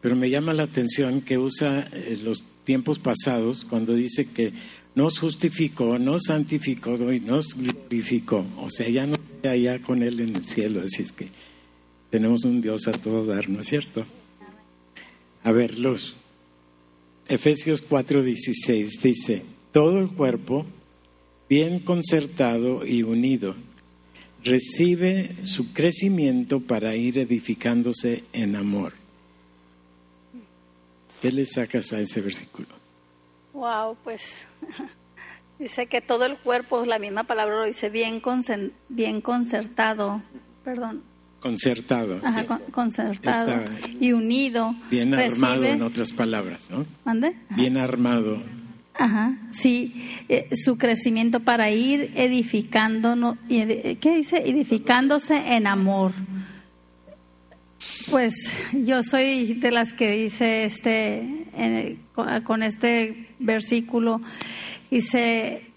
[0.00, 4.52] pero me llama la atención que usa eh, los tiempos pasados cuando dice que
[4.94, 8.44] nos justificó, nos santificó y nos glorificó.
[8.58, 10.80] O sea, ya no está allá con Él en el cielo.
[10.84, 11.28] Así es que
[12.10, 14.04] tenemos un Dios a todo dar, ¿no es cierto?
[15.44, 16.16] A ver, los
[17.28, 20.66] Efesios 4:16 dice, todo el cuerpo,
[21.48, 23.54] bien concertado y unido,
[24.44, 28.92] recibe su crecimiento para ir edificándose en amor.
[31.20, 32.68] ¿Qué le sacas a ese versículo?
[33.52, 34.46] Wow, pues
[35.58, 38.22] dice que todo el cuerpo, la misma palabra lo dice, bien,
[38.88, 40.22] bien concertado,
[40.64, 41.02] perdón.
[41.40, 42.20] Concertado.
[42.24, 43.62] Ajá, concertado
[44.00, 44.74] y unido.
[44.90, 46.84] Bien armado, en otras palabras, ¿no?
[47.04, 47.36] ¿Mande?
[47.50, 48.42] Bien armado.
[48.98, 54.42] Ajá, sí, eh, su crecimiento para ir edificando, ¿qué dice?
[54.44, 56.12] Edificándose en amor.
[58.10, 58.34] Pues
[58.72, 61.46] yo soy de las que dice este,
[62.42, 64.20] con este versículo,
[64.90, 65.67] dice,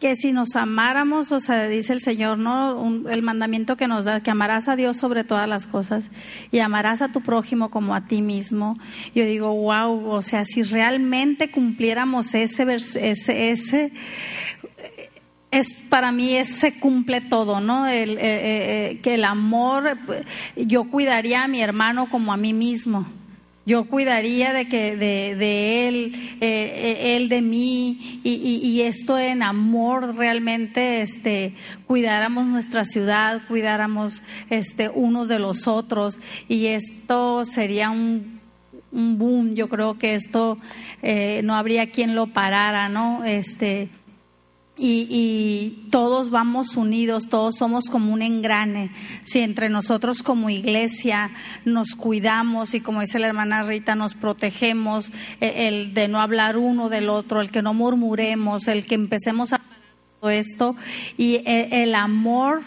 [0.00, 2.76] que si nos amáramos, o sea, dice el Señor, ¿no?
[2.78, 6.10] Un- el mandamiento que nos da, que amarás a Dios sobre todas las cosas
[6.52, 8.78] y amarás a tu prójimo como a ti mismo.
[9.14, 13.92] Yo digo, wow, o sea, si realmente cumpliéramos ese, ese, ese,
[15.50, 17.86] es para mí es, cumple todo, ¿no?
[17.86, 19.96] El, eh, eh, eh, que el amor,
[20.56, 23.06] yo cuidaría a mi hermano como a mí mismo.
[23.66, 29.18] Yo cuidaría de que de, él, eh, eh, él de mí y, y- y esto
[29.18, 31.52] en amor realmente, este,
[31.86, 38.36] cuidáramos nuestra ciudad, cuidáramos, este, unos de los otros y esto sería un
[38.92, 39.54] un boom.
[39.54, 40.56] Yo creo que esto
[41.02, 43.24] eh, no habría quien lo parara, ¿no?
[43.24, 43.88] Este
[44.78, 48.90] y, todos vamos unidos, todos somos como un engrane.
[49.24, 51.30] Si entre nosotros como iglesia
[51.64, 56.58] nos cuidamos y como dice la hermana Rita, nos protegemos, eh, el de no hablar
[56.58, 59.60] uno del otro, el que no murmuremos, el que empecemos a
[60.20, 60.76] todo esto
[61.16, 62.62] y eh, el amor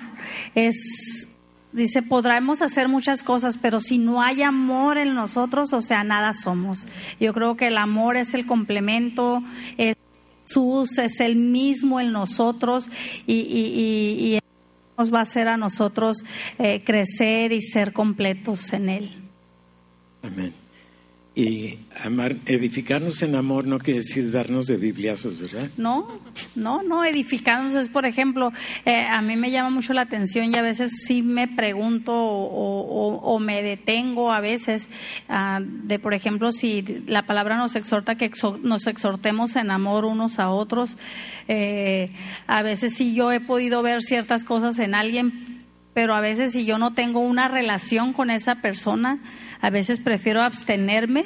[0.56, 1.28] es
[1.72, 6.34] Dice, podremos hacer muchas cosas, pero si no hay amor en nosotros, o sea, nada
[6.34, 6.88] somos.
[7.20, 9.44] Yo creo que el amor es el complemento,
[9.78, 9.96] es
[10.50, 12.90] Jesús, es el mismo en nosotros
[13.28, 14.40] y, y-
[14.98, 16.26] nos va a hacer a nosotros
[16.58, 19.12] eh, crecer y ser completos en Él.
[20.22, 20.54] Amén.
[21.40, 25.70] Y amar, edificarnos en amor no quiere decir darnos de bibliazos, ¿verdad?
[25.78, 26.20] No,
[26.54, 28.52] no, no, edificándonos es, por ejemplo,
[28.84, 33.40] eh, a mí me llama mucho la atención y a veces sí me pregunto o,
[33.40, 34.90] me detengo a veces
[35.30, 38.30] ah, de, por ejemplo, si la palabra nos exhorta que
[38.62, 40.98] nos exhortemos en amor unos a otros,
[41.48, 42.12] eh,
[42.48, 45.64] a veces sí yo he podido ver ciertas cosas en alguien,
[45.94, 49.20] pero a veces si yo no tengo una relación con esa persona,
[49.62, 51.26] a veces prefiero abstenerme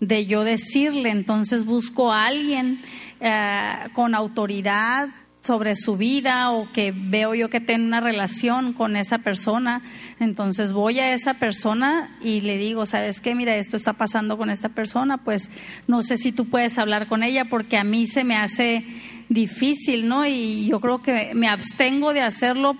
[0.00, 2.82] de yo decirle, entonces busco a alguien
[3.20, 5.08] eh, con autoridad
[5.42, 9.82] sobre su vida o que veo yo que tiene una relación con esa persona,
[10.18, 13.34] entonces voy a esa persona y le digo, ¿sabes qué?
[13.34, 15.50] Mira, esto está pasando con esta persona, pues
[15.86, 18.84] no sé si tú puedes hablar con ella porque a mí se me hace
[19.28, 20.26] difícil, ¿no?
[20.26, 22.76] Y yo creo que me abstengo de hacerlo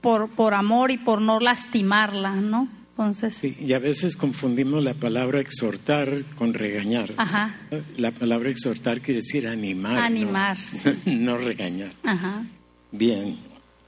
[0.00, 2.79] por, por amor y por no lastimarla, ¿no?
[3.00, 7.10] Entonces, Sí, y a veces confundimos la palabra exhortar con regañar.
[7.16, 7.56] ajá,
[7.96, 9.94] La palabra exhortar quiere decir animar.
[9.94, 10.00] ¿no?
[10.02, 10.58] Animar,
[11.06, 11.92] no regañar.
[12.02, 12.46] ajá.
[12.92, 13.36] Bien.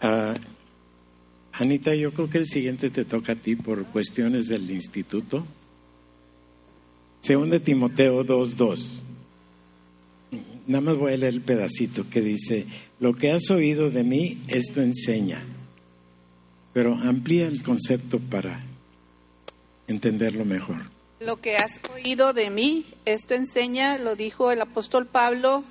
[0.00, 0.32] Ah,
[1.52, 5.46] Anita, yo creo que el siguiente te toca a ti por cuestiones del instituto.
[7.20, 9.00] Segunda Timoteo 2.2.
[10.66, 12.66] Nada más voy a leer el pedacito que dice,
[13.00, 15.42] lo que has oído de mí, esto enseña.
[16.72, 18.58] Pero amplía el concepto para
[19.88, 20.76] entenderlo mejor.
[21.20, 25.64] Lo que has oído de mí, esto enseña, lo dijo el apóstol Pablo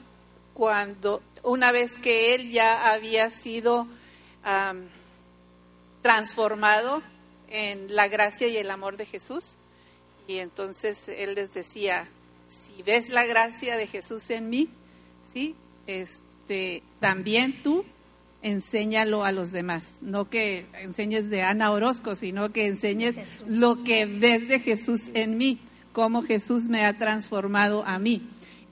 [0.53, 3.88] cuando una vez que él ya había sido
[6.01, 7.01] transformado
[7.49, 9.55] en la gracia y el amor de Jesús.
[10.28, 12.07] Y entonces él les decía,
[12.49, 14.70] si ves la gracia de Jesús en mí,
[15.34, 15.55] sí,
[15.88, 17.86] este, también tú
[18.42, 23.16] enséñalo a los demás, no que enseñes de Ana Orozco, sino que enseñes
[23.48, 25.60] lo que ves de Jesús en mí,
[25.92, 28.22] cómo Jesús me ha transformado a mí.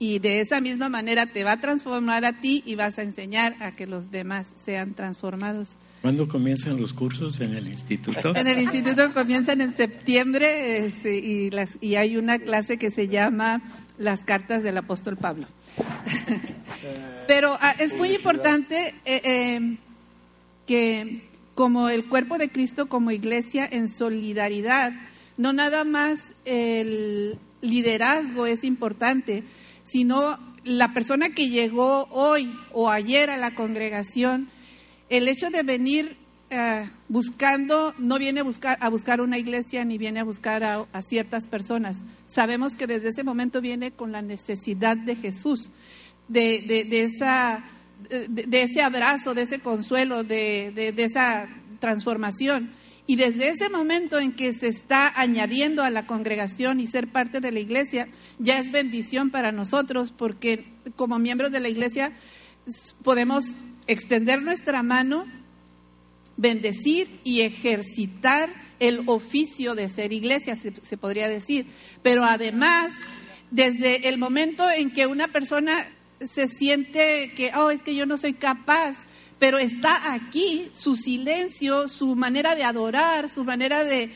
[0.02, 3.56] Y de esa misma manera te va a transformar a ti y vas a enseñar
[3.60, 5.76] a que los demás sean transformados.
[6.02, 8.34] ¿Cuándo comienzan los cursos en el instituto?
[8.34, 12.90] En el instituto comienzan en septiembre eh, sí, y, las, y hay una clase que
[12.90, 13.62] se llama
[14.00, 15.46] Las cartas del apóstol Pablo.
[17.28, 19.78] Pero ah, es muy importante eh, eh,
[20.66, 21.22] que
[21.54, 24.94] como el cuerpo de Cristo, como iglesia, en solidaridad,
[25.38, 29.44] no nada más el liderazgo es importante,
[29.86, 34.50] sino la persona que llegó hoy o ayer a la congregación,
[35.10, 36.16] el hecho de venir
[36.52, 41.02] eh, buscando, no viene a buscar, a buscar una iglesia ni viene a buscar a,
[41.04, 41.98] ciertas personas.
[42.28, 45.70] Sabemos que desde ese momento viene con la necesidad de Jesús,
[46.28, 47.64] de, de, esa,
[48.10, 51.48] de, de ese abrazo, de ese consuelo, de, esa
[51.80, 52.72] transformación.
[53.06, 57.42] Y desde ese momento en que se está añadiendo a la congregación y ser parte
[57.42, 58.08] de la iglesia,
[58.40, 62.12] ya es bendición para nosotros porque como miembros de la iglesia
[63.04, 63.46] podemos
[63.88, 65.26] extender nuestra mano,
[66.40, 71.68] bendecir y ejercitar el oficio de ser iglesia, se, se podría decir.
[72.02, 72.94] Pero además,
[73.52, 75.86] desde el momento en que una persona
[76.20, 78.98] se siente que, oh, es que yo no soy capaz,
[79.40, 84.12] pero está aquí su silencio, su manera de adorar, su manera de,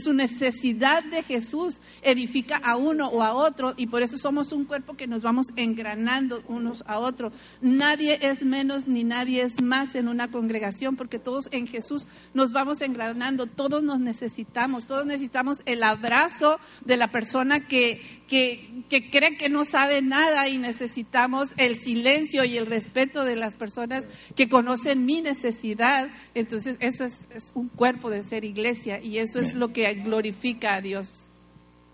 [0.00, 4.64] su necesidad de Jesús edifica a uno o a otro y por eso somos un
[4.64, 7.32] cuerpo que nos vamos engranando unos a otros.
[7.60, 12.52] Nadie es menos ni nadie es más en una congregación porque todos en Jesús nos
[12.52, 19.10] vamos engranando, todos nos necesitamos, todos necesitamos el abrazo de la persona que, que, que
[19.10, 24.06] cree que no sabe nada y necesitamos el silencio y el respeto de las personas
[24.36, 26.08] que conocen mi necesidad.
[26.34, 30.74] Entonces eso es, es un cuerpo de ser iglesia y eso es lo que glorifica
[30.74, 31.22] a Dios.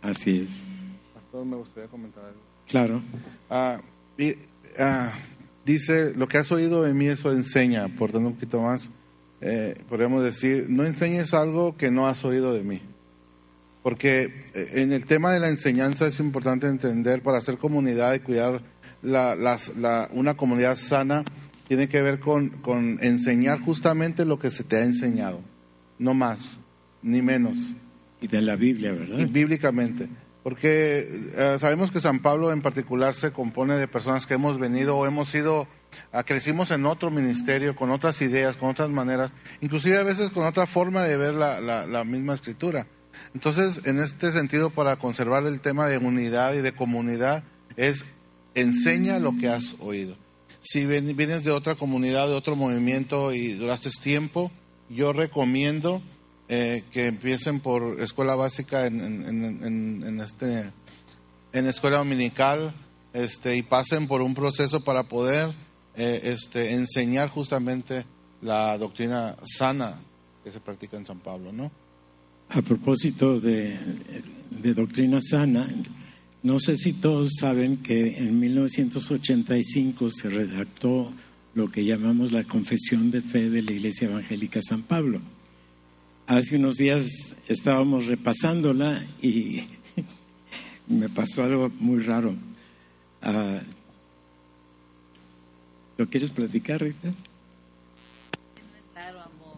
[0.03, 0.63] Así es.
[1.15, 2.41] Pastor, me gustaría comentar algo.
[2.67, 3.03] Claro.
[3.51, 3.81] Ah,
[4.17, 4.35] y,
[4.79, 5.13] ah,
[5.65, 8.89] dice, lo que has oído de mí, eso enseña, por dando un poquito más.
[9.41, 12.81] eh, podríamos decir, no enseñes algo que no has oído de mí.
[13.83, 18.19] Porque eh, en el tema de la enseñanza es importante entender, para hacer comunidad y
[18.21, 18.61] cuidar
[19.03, 21.25] la, las- la- una comunidad sana,
[21.69, 25.41] tiene que ver con, con enseñar justamente lo que se te ha enseñado.
[25.99, 26.57] No más,
[27.03, 27.59] ni menos
[28.21, 29.27] Y de la Biblia, y ¿verdad?
[29.29, 30.09] bíblicamente.
[30.43, 34.97] Porque eh, sabemos que San Pablo en particular se compone de personas que hemos venido
[34.97, 35.69] o hemos sido,
[36.13, 40.45] ah, crecimos en otro ministerio, con otras ideas, con otras maneras, inclusive a veces con
[40.47, 42.87] otra forma de ver la, la- la misma escritura.
[43.35, 47.43] Entonces, en este sentido, para conservar el tema de unidad y de comunidad,
[47.77, 48.05] es
[48.55, 50.17] enseña lo que has oído.
[50.61, 54.51] Si vienes de otra comunidad, de otro movimiento y duraste tiempo,
[54.91, 56.03] yo recomiendo
[56.49, 60.71] eh, que empiecen por escuela básica en, en- en- en- este,
[61.53, 62.73] en escuela dominical
[63.13, 65.51] este, y pasen por un proceso para poder
[65.97, 68.05] eh, este, enseñar justamente
[68.43, 69.99] la doctrina sana
[70.45, 71.71] que se practica en San Pablo, ¿no?
[72.51, 73.79] A propósito de
[74.75, 75.69] doctrina sana,
[76.43, 81.11] no sé si todos saben que en 1985 se redactó
[81.55, 85.21] lo que llamamos la Confesión de Fe de la Iglesia Evangélica San Pablo.
[86.29, 89.65] Hace unos días estábamos repasándola y
[90.87, 92.35] me pasó algo muy raro.
[93.21, 93.61] Ah,
[95.97, 97.13] ¿Lo quieres platicar, Rita?
[98.93, 99.57] Claro, amor.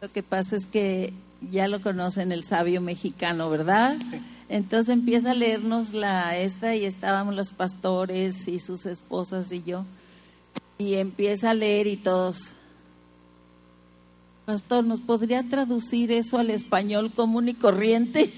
[0.00, 1.12] Lo que pasa es que
[1.50, 3.96] ya lo conocen el sabio mexicano, ¿verdad?
[4.48, 9.84] Entonces empieza a leernos la esta y estábamos los pastores y sus esposas y yo.
[10.78, 12.52] Y empieza a leer y todos.
[14.44, 18.30] Pastor, ¿nos podría traducir eso al español común y corriente?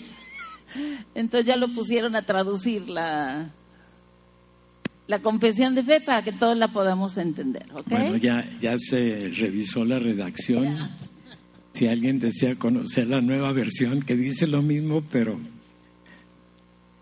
[1.14, 3.50] Entonces ya lo pusieron a traducir la,
[5.08, 7.88] la confesión de fe para que todos la podamos entender, ¿ok?
[7.88, 10.90] Bueno, ya, ya se revisó la redacción.
[11.72, 15.38] Si alguien desea conocer la nueva versión que dice lo mismo, pero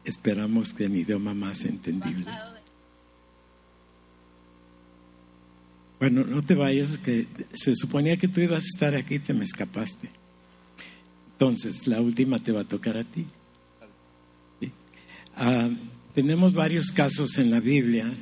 [0.04, 2.26] esperamos que en idioma más entendible.
[6.00, 9.32] Bueno, no te vayas, que se suponía que tú ibas a estar aquí y te
[9.32, 10.10] me escapaste.
[11.32, 13.26] Entonces, la última te va a tocar a ti.
[15.36, 15.68] Ah,
[16.14, 18.12] tenemos varios casos en la Biblia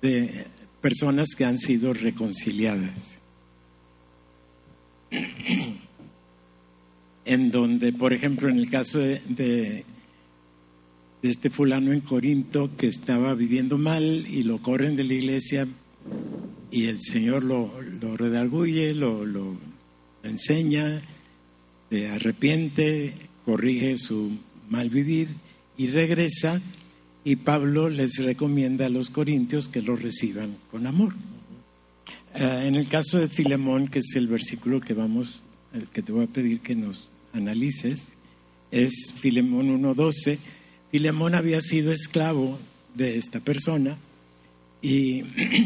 [0.00, 0.46] de
[0.80, 3.16] personas que han sido reconciliadas.
[7.24, 9.84] En donde, por ejemplo, en el caso de- de
[11.22, 15.66] este fulano en Corinto que estaba viviendo mal y lo corren de la iglesia
[16.70, 19.56] y el Señor lo, lo redarguye, lo, lo
[20.22, 21.02] enseña,
[21.90, 23.14] se arrepiente,
[23.44, 24.32] corrige su
[24.68, 25.28] mal vivir
[25.76, 26.60] y regresa
[27.24, 31.14] y Pablo les recomienda a los corintios que lo reciban con amor.
[32.34, 35.40] Ah, en el caso de Filemón, que es el versículo que vamos,
[35.74, 38.08] el que te voy a pedir que nos analices,
[38.70, 40.38] es Filemón 1.12.
[40.90, 42.58] Filemón había sido esclavo
[42.94, 43.96] de esta persona
[44.80, 45.24] y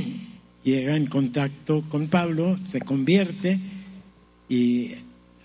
[0.64, 3.60] llega en contacto con Pablo, se convierte
[4.48, 4.92] y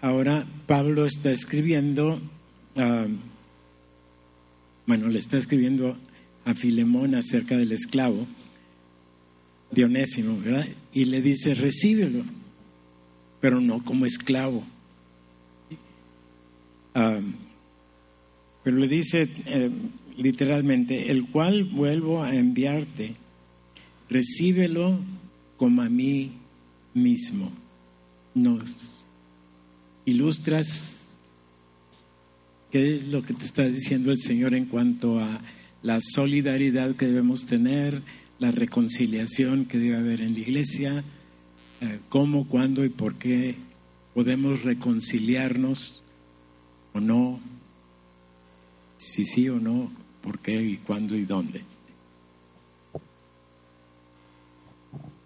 [0.02, 2.20] ahora Pablo está escribiendo,
[2.76, 3.06] ah,
[4.88, 5.96] bueno, le está escribiendo
[6.46, 8.26] a Filemón acerca del esclavo,
[9.70, 10.66] Dionésimo, ¿verdad?
[10.94, 12.24] Y le dice, recíbelo,
[13.42, 14.64] pero no como esclavo.
[16.96, 17.20] Ah,
[18.68, 19.70] pero le dice eh,
[20.18, 23.16] literalmente, el cual vuelvo a enviarte,
[24.10, 25.00] recíbelo
[25.56, 26.34] como a mí
[26.94, 27.50] mismo.
[28.36, 28.76] Nos
[30.04, 30.98] ilustras
[32.70, 35.40] qué es lo que te está diciendo el Señor en cuanto a
[35.82, 38.02] la solidaridad que debemos tener,
[38.38, 41.06] la reconciliación que debe haber en la iglesia,
[41.80, 43.56] eh, cómo, cuándo y por qué
[44.14, 46.04] podemos reconciliarnos
[46.92, 47.40] o no,
[48.98, 49.92] si sí o no,
[50.22, 51.64] por qué y cuándo y dónde.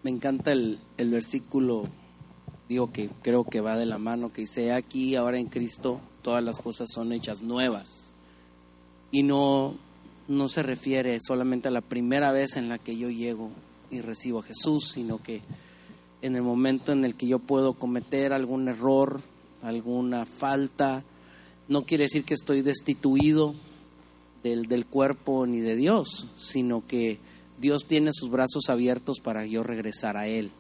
[0.03, 1.87] me encanta el, el versículo,
[2.69, 6.43] digo que creo que va de la mano, que dice, aquí ahora en Cristo todas
[6.43, 8.13] las cosas son hechas nuevas.
[9.11, 9.75] Y no,
[10.27, 13.49] no se refiere solamente a la primera vez en la que yo llego
[13.89, 15.41] y recibo a Jesús, sino que
[16.21, 19.21] en el momento en el que yo puedo cometer algún error,
[19.61, 21.03] alguna falta,
[21.67, 23.53] no quiere decir que estoy destituido
[24.43, 27.19] del, del cuerpo ni de Dios, sino que
[27.59, 30.51] Dios tiene sus brazos abiertos para yo regresar a Él.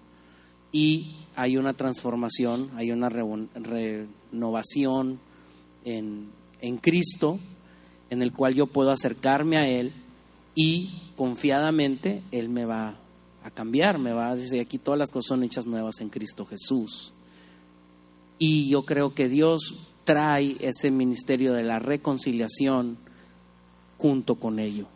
[0.71, 5.19] Y hay una transformación, hay una renovación
[5.83, 6.27] en,
[6.61, 7.39] en Cristo,
[8.09, 9.91] en el cual yo puedo acercarme a Él
[10.55, 12.95] y confiadamente Él me va
[13.43, 16.45] a cambiar, me va a decir, aquí todas las cosas son hechas nuevas en Cristo
[16.45, 17.13] Jesús.
[18.37, 22.97] Y yo creo que Dios trae ese ministerio de la reconciliación
[23.97, 24.87] junto con ello.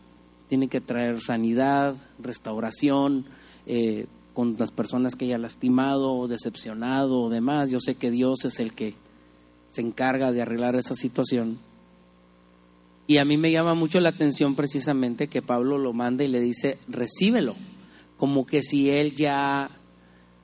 [0.50, 3.26] Tiene que traer sanidad, restauración
[3.66, 7.70] eh, con las personas que haya lastimado, decepcionado o demás.
[7.70, 8.96] Yo sé que Dios es el que
[9.72, 11.58] se encarga de arreglar esa situación.
[13.08, 16.40] Y a mí me llama mucho la atención precisamente que Pablo lo manda y le
[16.40, 17.56] dice, recíbelo,
[18.18, 19.70] como que si él ya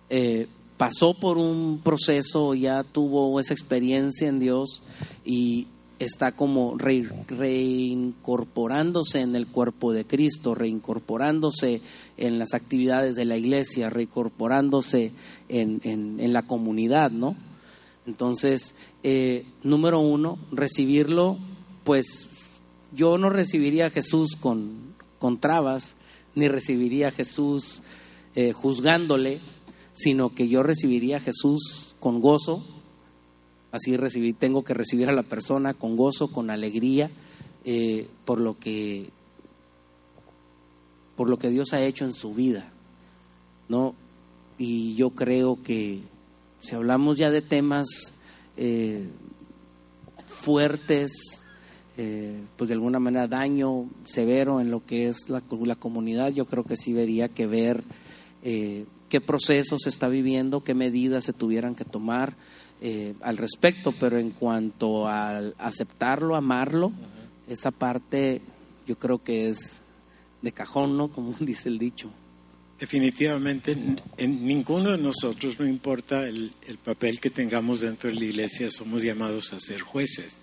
[0.09, 0.47] eh,
[0.81, 4.81] pasó por un proceso, ya tuvo esa experiencia en Dios
[5.23, 5.67] y
[5.99, 11.81] está como reincorporándose en el cuerpo de Cristo, reincorporándose
[12.17, 15.11] en las actividades de la iglesia, reincorporándose
[15.49, 17.35] en, en, la comunidad, ¿no?
[18.07, 18.73] Entonces,
[19.03, 21.37] eh, número uno, recibirlo,
[21.83, 22.27] pues
[22.95, 25.95] yo no recibiría a Jesús con, con trabas,
[26.33, 27.83] ni recibiría a Jesús
[28.33, 29.41] eh, juzgándole,
[29.93, 32.63] sino que yo recibiría a Jesús con gozo,
[33.71, 37.09] así recibí, tengo que recibir a la persona con gozo, con alegría,
[37.65, 39.09] eh, por lo que
[41.15, 42.67] por lo que Dios ha hecho en su vida,
[43.69, 43.93] ¿no?
[44.57, 45.99] Y yo creo que
[46.61, 48.13] si hablamos ya de temas
[48.57, 49.05] eh,
[50.25, 51.43] fuertes,
[51.97, 56.45] eh, pues de alguna manera daño severo en lo que es la, la comunidad, yo
[56.45, 57.83] creo que sí vería que ver
[59.11, 62.33] qué procesos se está viviendo, qué medidas se tuvieran que tomar,
[62.79, 66.93] eh, al respecto, pero en cuanto a aceptarlo, amarlo,
[67.49, 68.41] esa parte
[68.87, 69.81] yo creo que es
[70.41, 71.07] de cajón, ¿no?
[71.11, 72.09] Como dice el dicho.
[72.79, 73.77] Definitivamente,
[74.17, 78.71] en ninguno de nosotros, no importa el, el, papel que tengamos dentro de la iglesia,
[78.71, 80.37] somos llamados a ser jueces.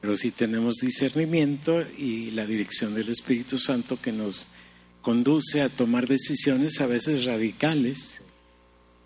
[0.00, 4.48] Pero sí tenemos discernimiento y la dirección del Espíritu Santo que nos
[5.02, 8.20] conduce a tomar decisiones a veces radicales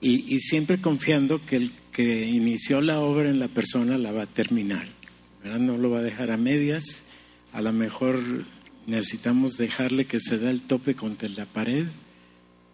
[0.01, 4.26] y, siempre confiando que el que inició la obra en la persona la va a
[4.26, 4.86] terminar.
[5.42, 7.03] No lo va a dejar a medias.
[7.53, 8.20] A lo mejor
[8.86, 11.86] necesitamos dejarle que se dé el tope contra la pared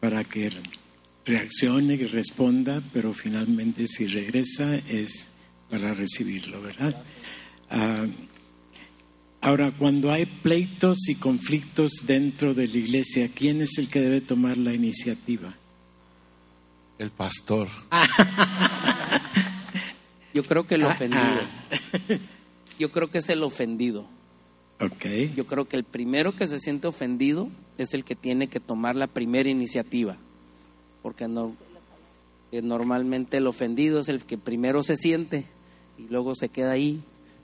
[0.00, 0.50] para que
[1.24, 5.26] reaccione y responda, pero finalmente si regresa es
[5.70, 7.00] para recibirlo, ¿verdad?
[7.70, 8.04] Ah,
[9.43, 14.22] ahora, cuando hay pleitos y conflictos dentro de la iglesia, ¿quién es el que debe
[14.22, 15.53] tomar la iniciativa?
[16.99, 17.68] El pastor.
[20.34, 21.22] Yo creo que el ah, ofendido.
[21.22, 22.18] Ah.
[22.78, 24.07] Yo creo que es el ofendido.
[24.80, 25.32] Okay.
[25.36, 28.97] Yo creo que el primero que se siente ofendido es el que tiene que tomar
[28.97, 30.16] la primera iniciativa.
[31.03, 31.55] Porque no,
[32.51, 35.45] eh, normalmente el ofendido es el que primero se siente
[35.99, 37.03] y luego se queda ahí.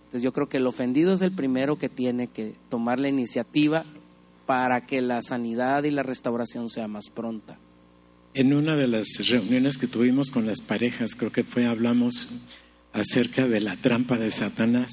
[0.08, 3.84] Entonces yo creo que el ofendido es el primero que tiene que tomar la iniciativa
[4.46, 7.58] para que la sanidad y la restauración sea más pronta.
[8.32, 12.30] En una de las reuniones que tuvimos con las parejas, creo que fue, hablamos
[12.94, 14.90] acerca de la trampa de Satanás.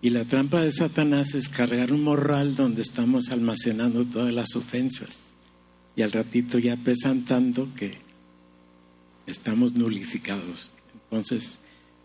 [0.00, 5.10] Y la trampa de Satanás es cargar un morral donde estamos almacenando todas las ofensas.
[5.96, 7.98] Y al ratito ya pesan tanto que
[9.26, 10.70] estamos nulificados.
[11.10, 11.56] Entonces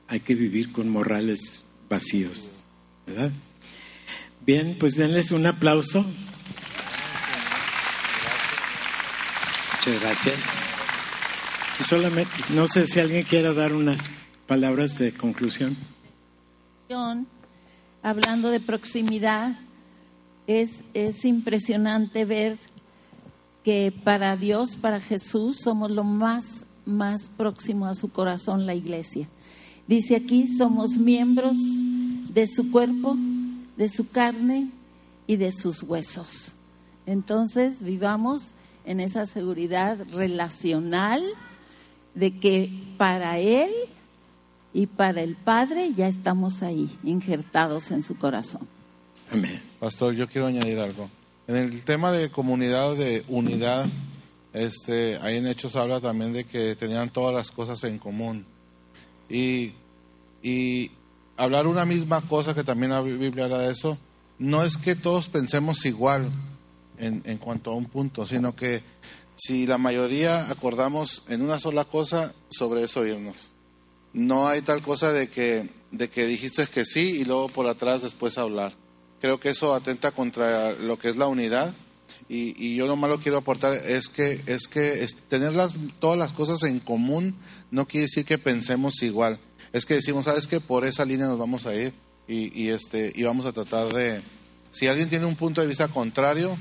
[0.10, 2.64] hay que vivir con morrales vacíos.
[3.08, 3.32] ¿Verdad?
[4.46, 6.06] Bien, pues denles un aplauso.
[9.74, 10.36] Muchas gracias.
[11.80, 14.10] Y solamente, no sé si alguien quiera dar unas
[14.48, 15.76] palabras de conclusión.
[18.02, 19.56] Hablando de proximidad,
[20.48, 22.58] es, es impresionante ver
[23.64, 29.28] que para Dios, para Jesús, somos lo más, más próximo a su corazón, la iglesia.
[29.90, 31.58] Dice aquí, somos miembros
[32.32, 33.18] de su cuerpo,
[33.76, 34.68] de su carne
[35.26, 36.52] y de sus huesos.
[37.08, 38.50] Entonces, vivamos
[38.86, 41.24] en esa seguridad relacional
[42.14, 42.70] de que
[43.00, 43.72] para Él
[44.76, 48.68] y para el Padre ya estamos ahí, injertados en su corazón.
[49.32, 49.60] Amén.
[49.80, 51.10] Pastor, yo quiero añadir algo.
[51.48, 53.88] En el tema de comunidad, de unidad,
[54.54, 58.46] Este, ahí en Hechos habla también de que tenían todas las cosas en común.
[59.30, 59.74] Y,
[60.42, 60.92] y
[61.38, 63.98] hablar una misma cosa, que también la Biblia habla de eso,
[64.40, 66.30] no es que todos pensemos igual
[66.98, 68.84] en, en cuanto a un punto, sino que
[69.36, 73.50] si la mayoría acordamos en una sola cosa, sobre eso irnos.
[74.14, 78.02] No hay tal cosa de que, de que dijiste que sí y luego por atrás
[78.02, 78.74] después hablar.
[79.22, 81.74] Creo que eso atenta contra lo que es la unidad
[82.32, 86.62] y, yo lo malo quiero aportar es que es que tener las, todas las cosas
[86.64, 87.34] en común
[87.72, 89.40] no quiere decir que pensemos igual.
[89.74, 91.92] Es que decimos, sabes que por esa línea nos vamos a ir
[92.28, 94.22] y, este y vamos a tratar de
[94.72, 96.56] si alguien tiene un punto de vista contrario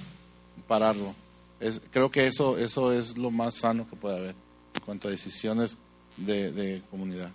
[0.66, 1.14] pararlo.
[1.90, 4.34] Creo que eso eso es lo más sano que puede haber
[4.86, 5.76] en decisiones
[6.16, 7.30] de, de comunidad.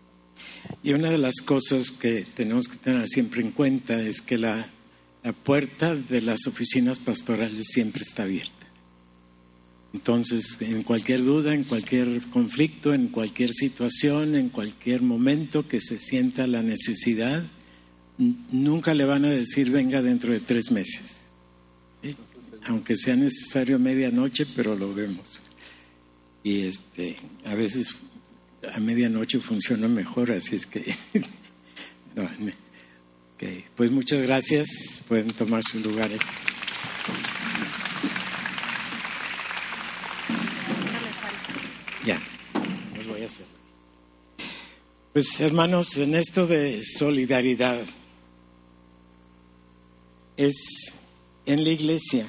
[0.81, 4.67] Y una de las cosas que tenemos que tener siempre en cuenta es que la,
[5.23, 8.51] la puerta de las oficinas pastorales siempre está abierta.
[9.93, 15.99] Entonces, en cualquier duda, en cualquier conflicto, en cualquier situación, en cualquier momento que se
[15.99, 17.43] sienta la necesidad,
[18.17, 21.19] nunca le van a decir venga dentro de tres meses.
[22.65, 25.41] Aunque sea necesario medianoche, pero lo vemos.
[26.43, 27.95] Y este, a veces
[28.73, 30.95] a medianoche funciona mejor, así es que...
[33.75, 36.19] Pues muchas gracias, pueden tomar sus lugares.
[42.05, 42.21] Ya,
[42.95, 43.45] los voy a hacer.
[45.13, 47.83] Pues hermanos, en esto de solidaridad,
[50.37, 50.93] es
[51.45, 52.27] en la iglesia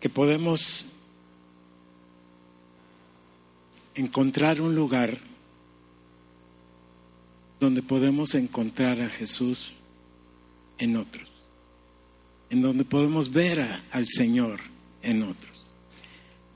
[0.00, 0.86] que podemos
[3.94, 5.29] encontrar un lugar
[7.60, 9.74] donde podemos encontrar a Jesús
[10.78, 11.28] en otros,
[12.48, 14.60] en donde podemos ver al Señor
[15.02, 15.70] en otros,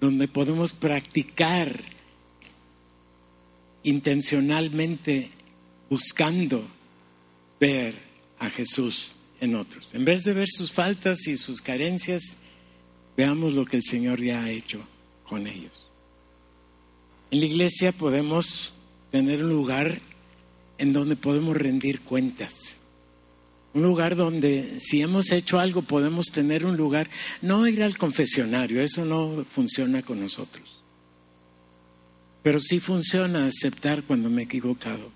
[0.01, 1.85] donde podemos practicar
[3.83, 5.31] intencionalmente
[5.91, 6.65] buscando
[7.61, 7.95] ver
[8.39, 9.95] a Jesús en otros.
[9.95, 12.39] En vez de ver sus faltas y sus carencias,
[13.15, 14.81] veamos lo que el Señor ya ha hecho
[15.25, 15.87] con ellos.
[17.31, 18.73] En la iglesia podemos
[19.11, 20.01] tener un lugar
[20.79, 22.55] en donde podemos rendir cuentas.
[23.75, 27.11] Un lugar donde si hemos hecho algo podemos tener un lugar,
[27.43, 30.81] no ir al confesionario, eso no funciona con nosotros.
[32.43, 35.11] Pero sí funciona aceptar cuando me he equivocado.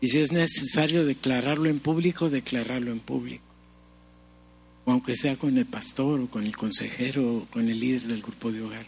[0.00, 3.44] Y si es necesario declararlo en público, declararlo en público.
[4.84, 8.22] O aunque sea con el pastor o con el consejero o con el líder del
[8.22, 8.86] grupo de hogar.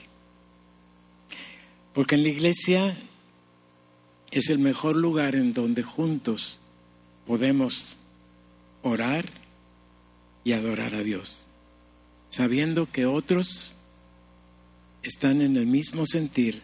[1.95, 2.97] Porque en la iglesia
[4.37, 6.59] es el mejor lugar en donde juntos
[7.27, 7.97] podemos
[8.83, 9.25] orar
[10.45, 11.47] y adorar a Dios,
[12.29, 13.71] sabiendo que otros
[15.03, 16.61] están en el mismo sentir,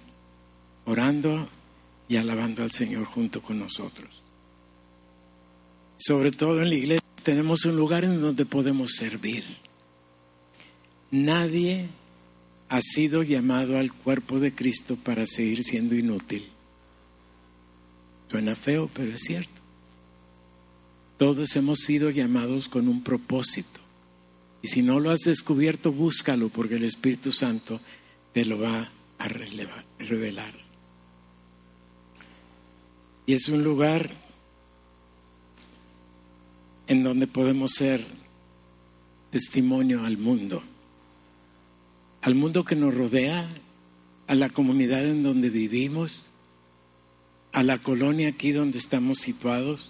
[0.85, 1.49] orando
[2.11, 4.21] y alabando al Señor junto con nosotros.
[5.97, 9.45] Sobre todo en la iglesia tenemos un lugar en donde podemos servir.
[11.11, 11.89] Nadie
[12.69, 16.52] ha sido llamado al cuerpo de Cristo para seguir siendo inútil.
[18.33, 19.61] Suena feo, pero es cierto.
[21.19, 23.79] Todos hemos sido llamados con un propósito.
[24.63, 27.79] Y si no lo has descubierto, búscalo porque el Espíritu Santo
[28.33, 30.55] te lo va a revelar.
[33.27, 34.11] Y es un lugar
[36.87, 38.03] en donde podemos ser
[39.31, 40.63] testimonio al mundo,
[42.23, 43.47] al mundo que nos rodea,
[44.27, 46.25] a la comunidad en donde vivimos,
[47.53, 49.89] a la colonia aquí donde estamos situados.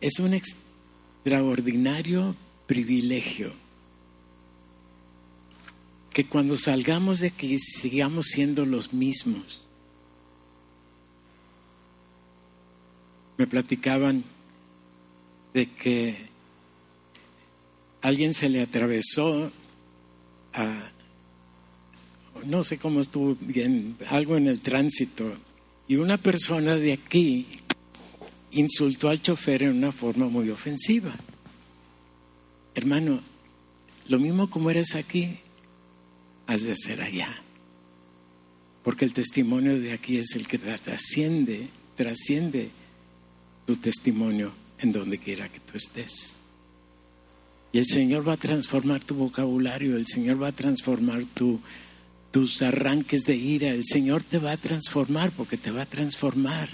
[0.00, 2.34] Es un extraordinario
[2.66, 3.52] privilegio
[6.12, 9.62] que cuando salgamos de aquí sigamos siendo los mismos.
[13.36, 14.24] Me platicaban
[15.54, 16.16] de que
[18.02, 19.50] alguien se le atravesó
[20.52, 20.74] a,
[22.46, 25.32] no sé cómo estuvo bien, algo en el tránsito,
[25.88, 27.46] y una persona de aquí
[28.52, 31.14] insultó al chofer en una forma muy ofensiva.
[32.74, 33.20] Hermano,
[34.08, 35.38] lo mismo como eres aquí,
[36.46, 37.42] has de ser allá.
[38.82, 42.70] Porque el testimonio de aquí es el que trasciende, trasciende
[43.66, 46.34] tu testimonio en donde quiera que tú estés.
[47.72, 51.60] Y el Señor va a transformar tu vocabulario, el Señor va a transformar tu,
[52.30, 56.68] tus arranques de ira, el Señor te va a transformar porque te va a transformar.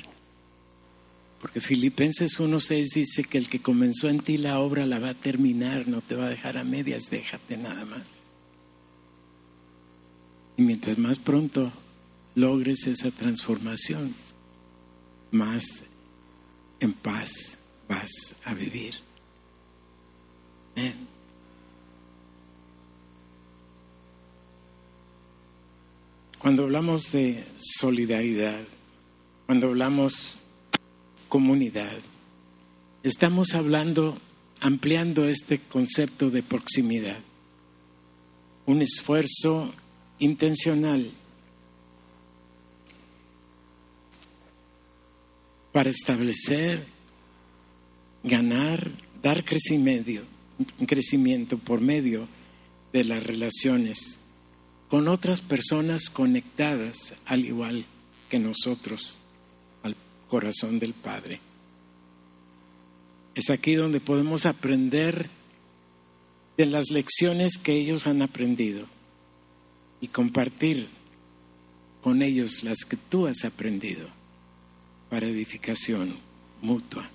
[1.40, 5.14] Porque Filipenses 1.6 dice que el que comenzó en ti la obra la va a
[5.14, 8.02] terminar, no te va a dejar a medias, déjate nada más.
[10.56, 11.70] Y mientras más pronto
[12.34, 14.14] logres esa transformación,
[15.30, 15.82] más
[16.80, 18.94] en paz vas a vivir.
[20.74, 21.15] Amén.
[26.38, 28.60] Cuando hablamos de solidaridad,
[29.46, 30.34] cuando hablamos
[31.28, 31.96] comunidad,
[33.02, 34.18] estamos hablando,
[34.60, 37.18] ampliando este concepto de proximidad.
[38.66, 39.72] Un esfuerzo
[40.18, 41.10] intencional
[45.72, 46.84] para establecer,
[48.24, 48.90] ganar,
[49.22, 50.22] dar crecimiento,
[50.86, 52.28] crecimiento por medio
[52.92, 54.15] de las relaciones
[54.88, 57.84] con otras personas conectadas al igual
[58.28, 59.18] que nosotros
[59.82, 59.96] al
[60.28, 61.40] corazón del Padre.
[63.34, 65.28] Es aquí donde podemos aprender
[66.56, 68.86] de las lecciones que ellos han aprendido
[70.00, 70.88] y compartir
[72.02, 74.08] con ellos las que tú has aprendido
[75.10, 76.16] para edificación
[76.62, 77.10] mutua,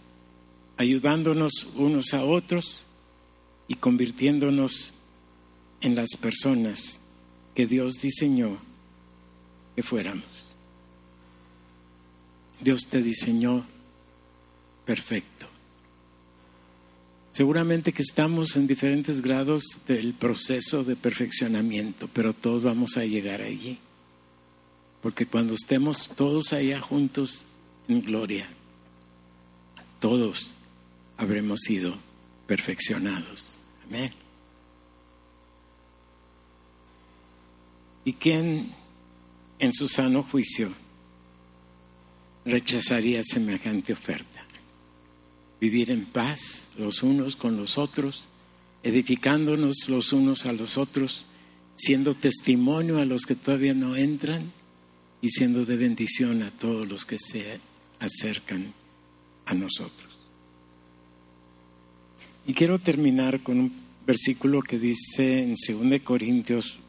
[0.77, 2.81] ayudándonos unos a otros
[3.67, 4.91] y convirtiéndonos
[5.81, 7.00] en las personas
[7.55, 8.57] que Dios diseñó
[9.75, 10.25] que fuéramos.
[12.61, 13.65] Dios te diseñó
[14.85, 15.47] perfecto.
[17.31, 23.41] Seguramente que estamos en diferentes grados del proceso de perfeccionamiento, pero todos vamos a llegar
[23.41, 23.77] allí.
[25.01, 27.45] Porque cuando estemos todos allá juntos
[27.87, 28.47] en gloria,
[29.99, 30.51] todos
[31.17, 31.95] habremos sido
[32.47, 33.57] perfeccionados.
[33.87, 34.20] Amén.
[38.03, 38.71] ¿Y quién
[39.59, 40.71] en su sano juicio
[42.45, 44.45] rechazaría semejante oferta?
[45.59, 48.27] Vivir en paz los unos con los otros,
[48.81, 51.25] edificándonos los unos a los otros,
[51.75, 54.51] siendo testimonio a los que todavía no entran
[55.21, 57.59] y siendo de bendición a todos los que se
[57.99, 58.73] acercan
[59.45, 60.17] a nosotros.
[62.47, 63.73] Y quiero terminar con un
[64.07, 66.79] versículo que dice en 2 Corintios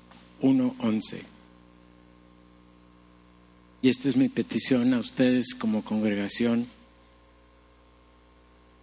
[0.43, 1.23] 1.11.
[3.81, 6.67] Y esta es mi petición a ustedes como congregación,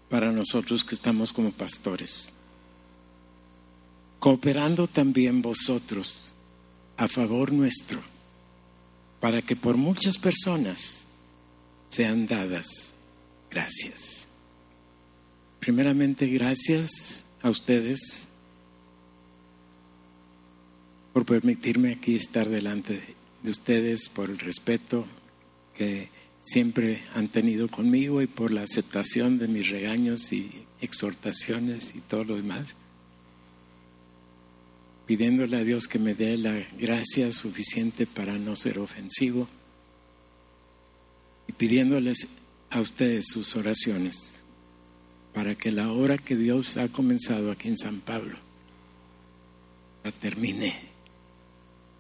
[0.09, 2.33] para nosotros que estamos como pastores.
[4.19, 6.33] Cooperando también vosotros
[6.97, 7.99] a favor nuestro,
[9.19, 11.03] para que por muchas personas
[11.89, 12.89] sean dadas
[13.49, 14.27] gracias.
[15.59, 18.27] Primeramente, gracias a ustedes
[21.19, 23.01] por permitirme aquí estar delante
[23.43, 25.05] de ustedes, por el respeto
[25.75, 26.07] que
[26.45, 30.49] siempre han tenido conmigo y por la aceptación de mis regaños y
[30.79, 32.73] exhortaciones y todo lo demás.
[35.07, 39.49] Pidiéndole a Dios que me dé la gracia suficiente para no ser ofensivo
[41.49, 42.27] y pidiéndoles
[42.69, 44.35] a ustedes sus oraciones
[45.33, 48.37] para que la obra que Dios ha comenzado aquí en San Pablo
[50.05, 50.88] la termine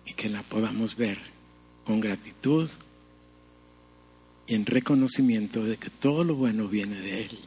[0.09, 1.19] y que la podamos ver
[1.85, 2.69] con gratitud
[4.47, 7.39] y en reconocimiento de que todo lo bueno viene de Él,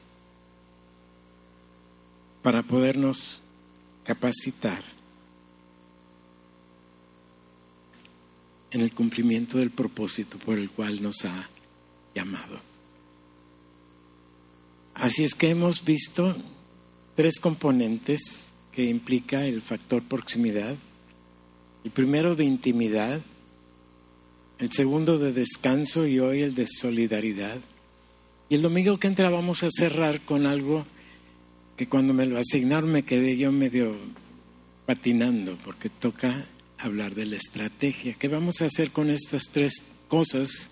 [2.43, 3.41] para podernos
[4.05, 4.83] capacitar
[8.71, 11.49] en el cumplimiento del propósito por el cual nos ha
[12.15, 12.59] llamado.
[14.95, 16.37] Así es que hemos visto
[17.17, 20.77] tres componentes que implica el factor proximidad,
[21.85, 23.21] el primero de intimidad,
[24.59, 27.59] el segundo de descanso y hoy el de solidaridad.
[28.49, 30.85] Y el domingo que entra vamos a cerrar con algo
[31.77, 33.97] que cuando me lo asignaron me quedé yo medio
[34.87, 36.47] patinando porque toca
[36.79, 38.15] hablar de la estrategia.
[38.15, 40.69] ¿Qué vamos a hacer con estas tres cosas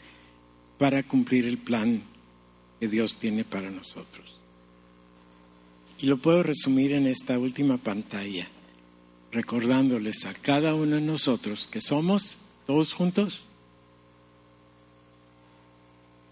[0.78, 2.02] para cumplir el plan
[2.78, 4.36] que Dios tiene para nosotros?
[5.98, 8.48] Y lo puedo resumir en esta última pantalla
[9.32, 13.42] recordándoles a cada uno de nosotros que somos todos juntos.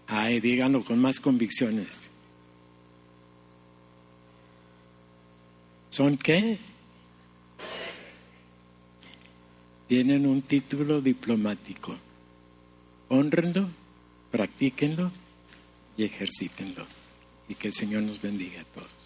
[0.07, 2.09] Ay, díganlo con más convicciones.
[5.89, 6.57] ¿Son qué?
[9.87, 11.95] Tienen un título diplomático.
[13.09, 13.69] Honrenlo,
[14.31, 15.11] practíquenlo
[15.97, 16.85] y ejercítenlo.
[17.47, 18.98] Y que el Señor nos bendiga a todos.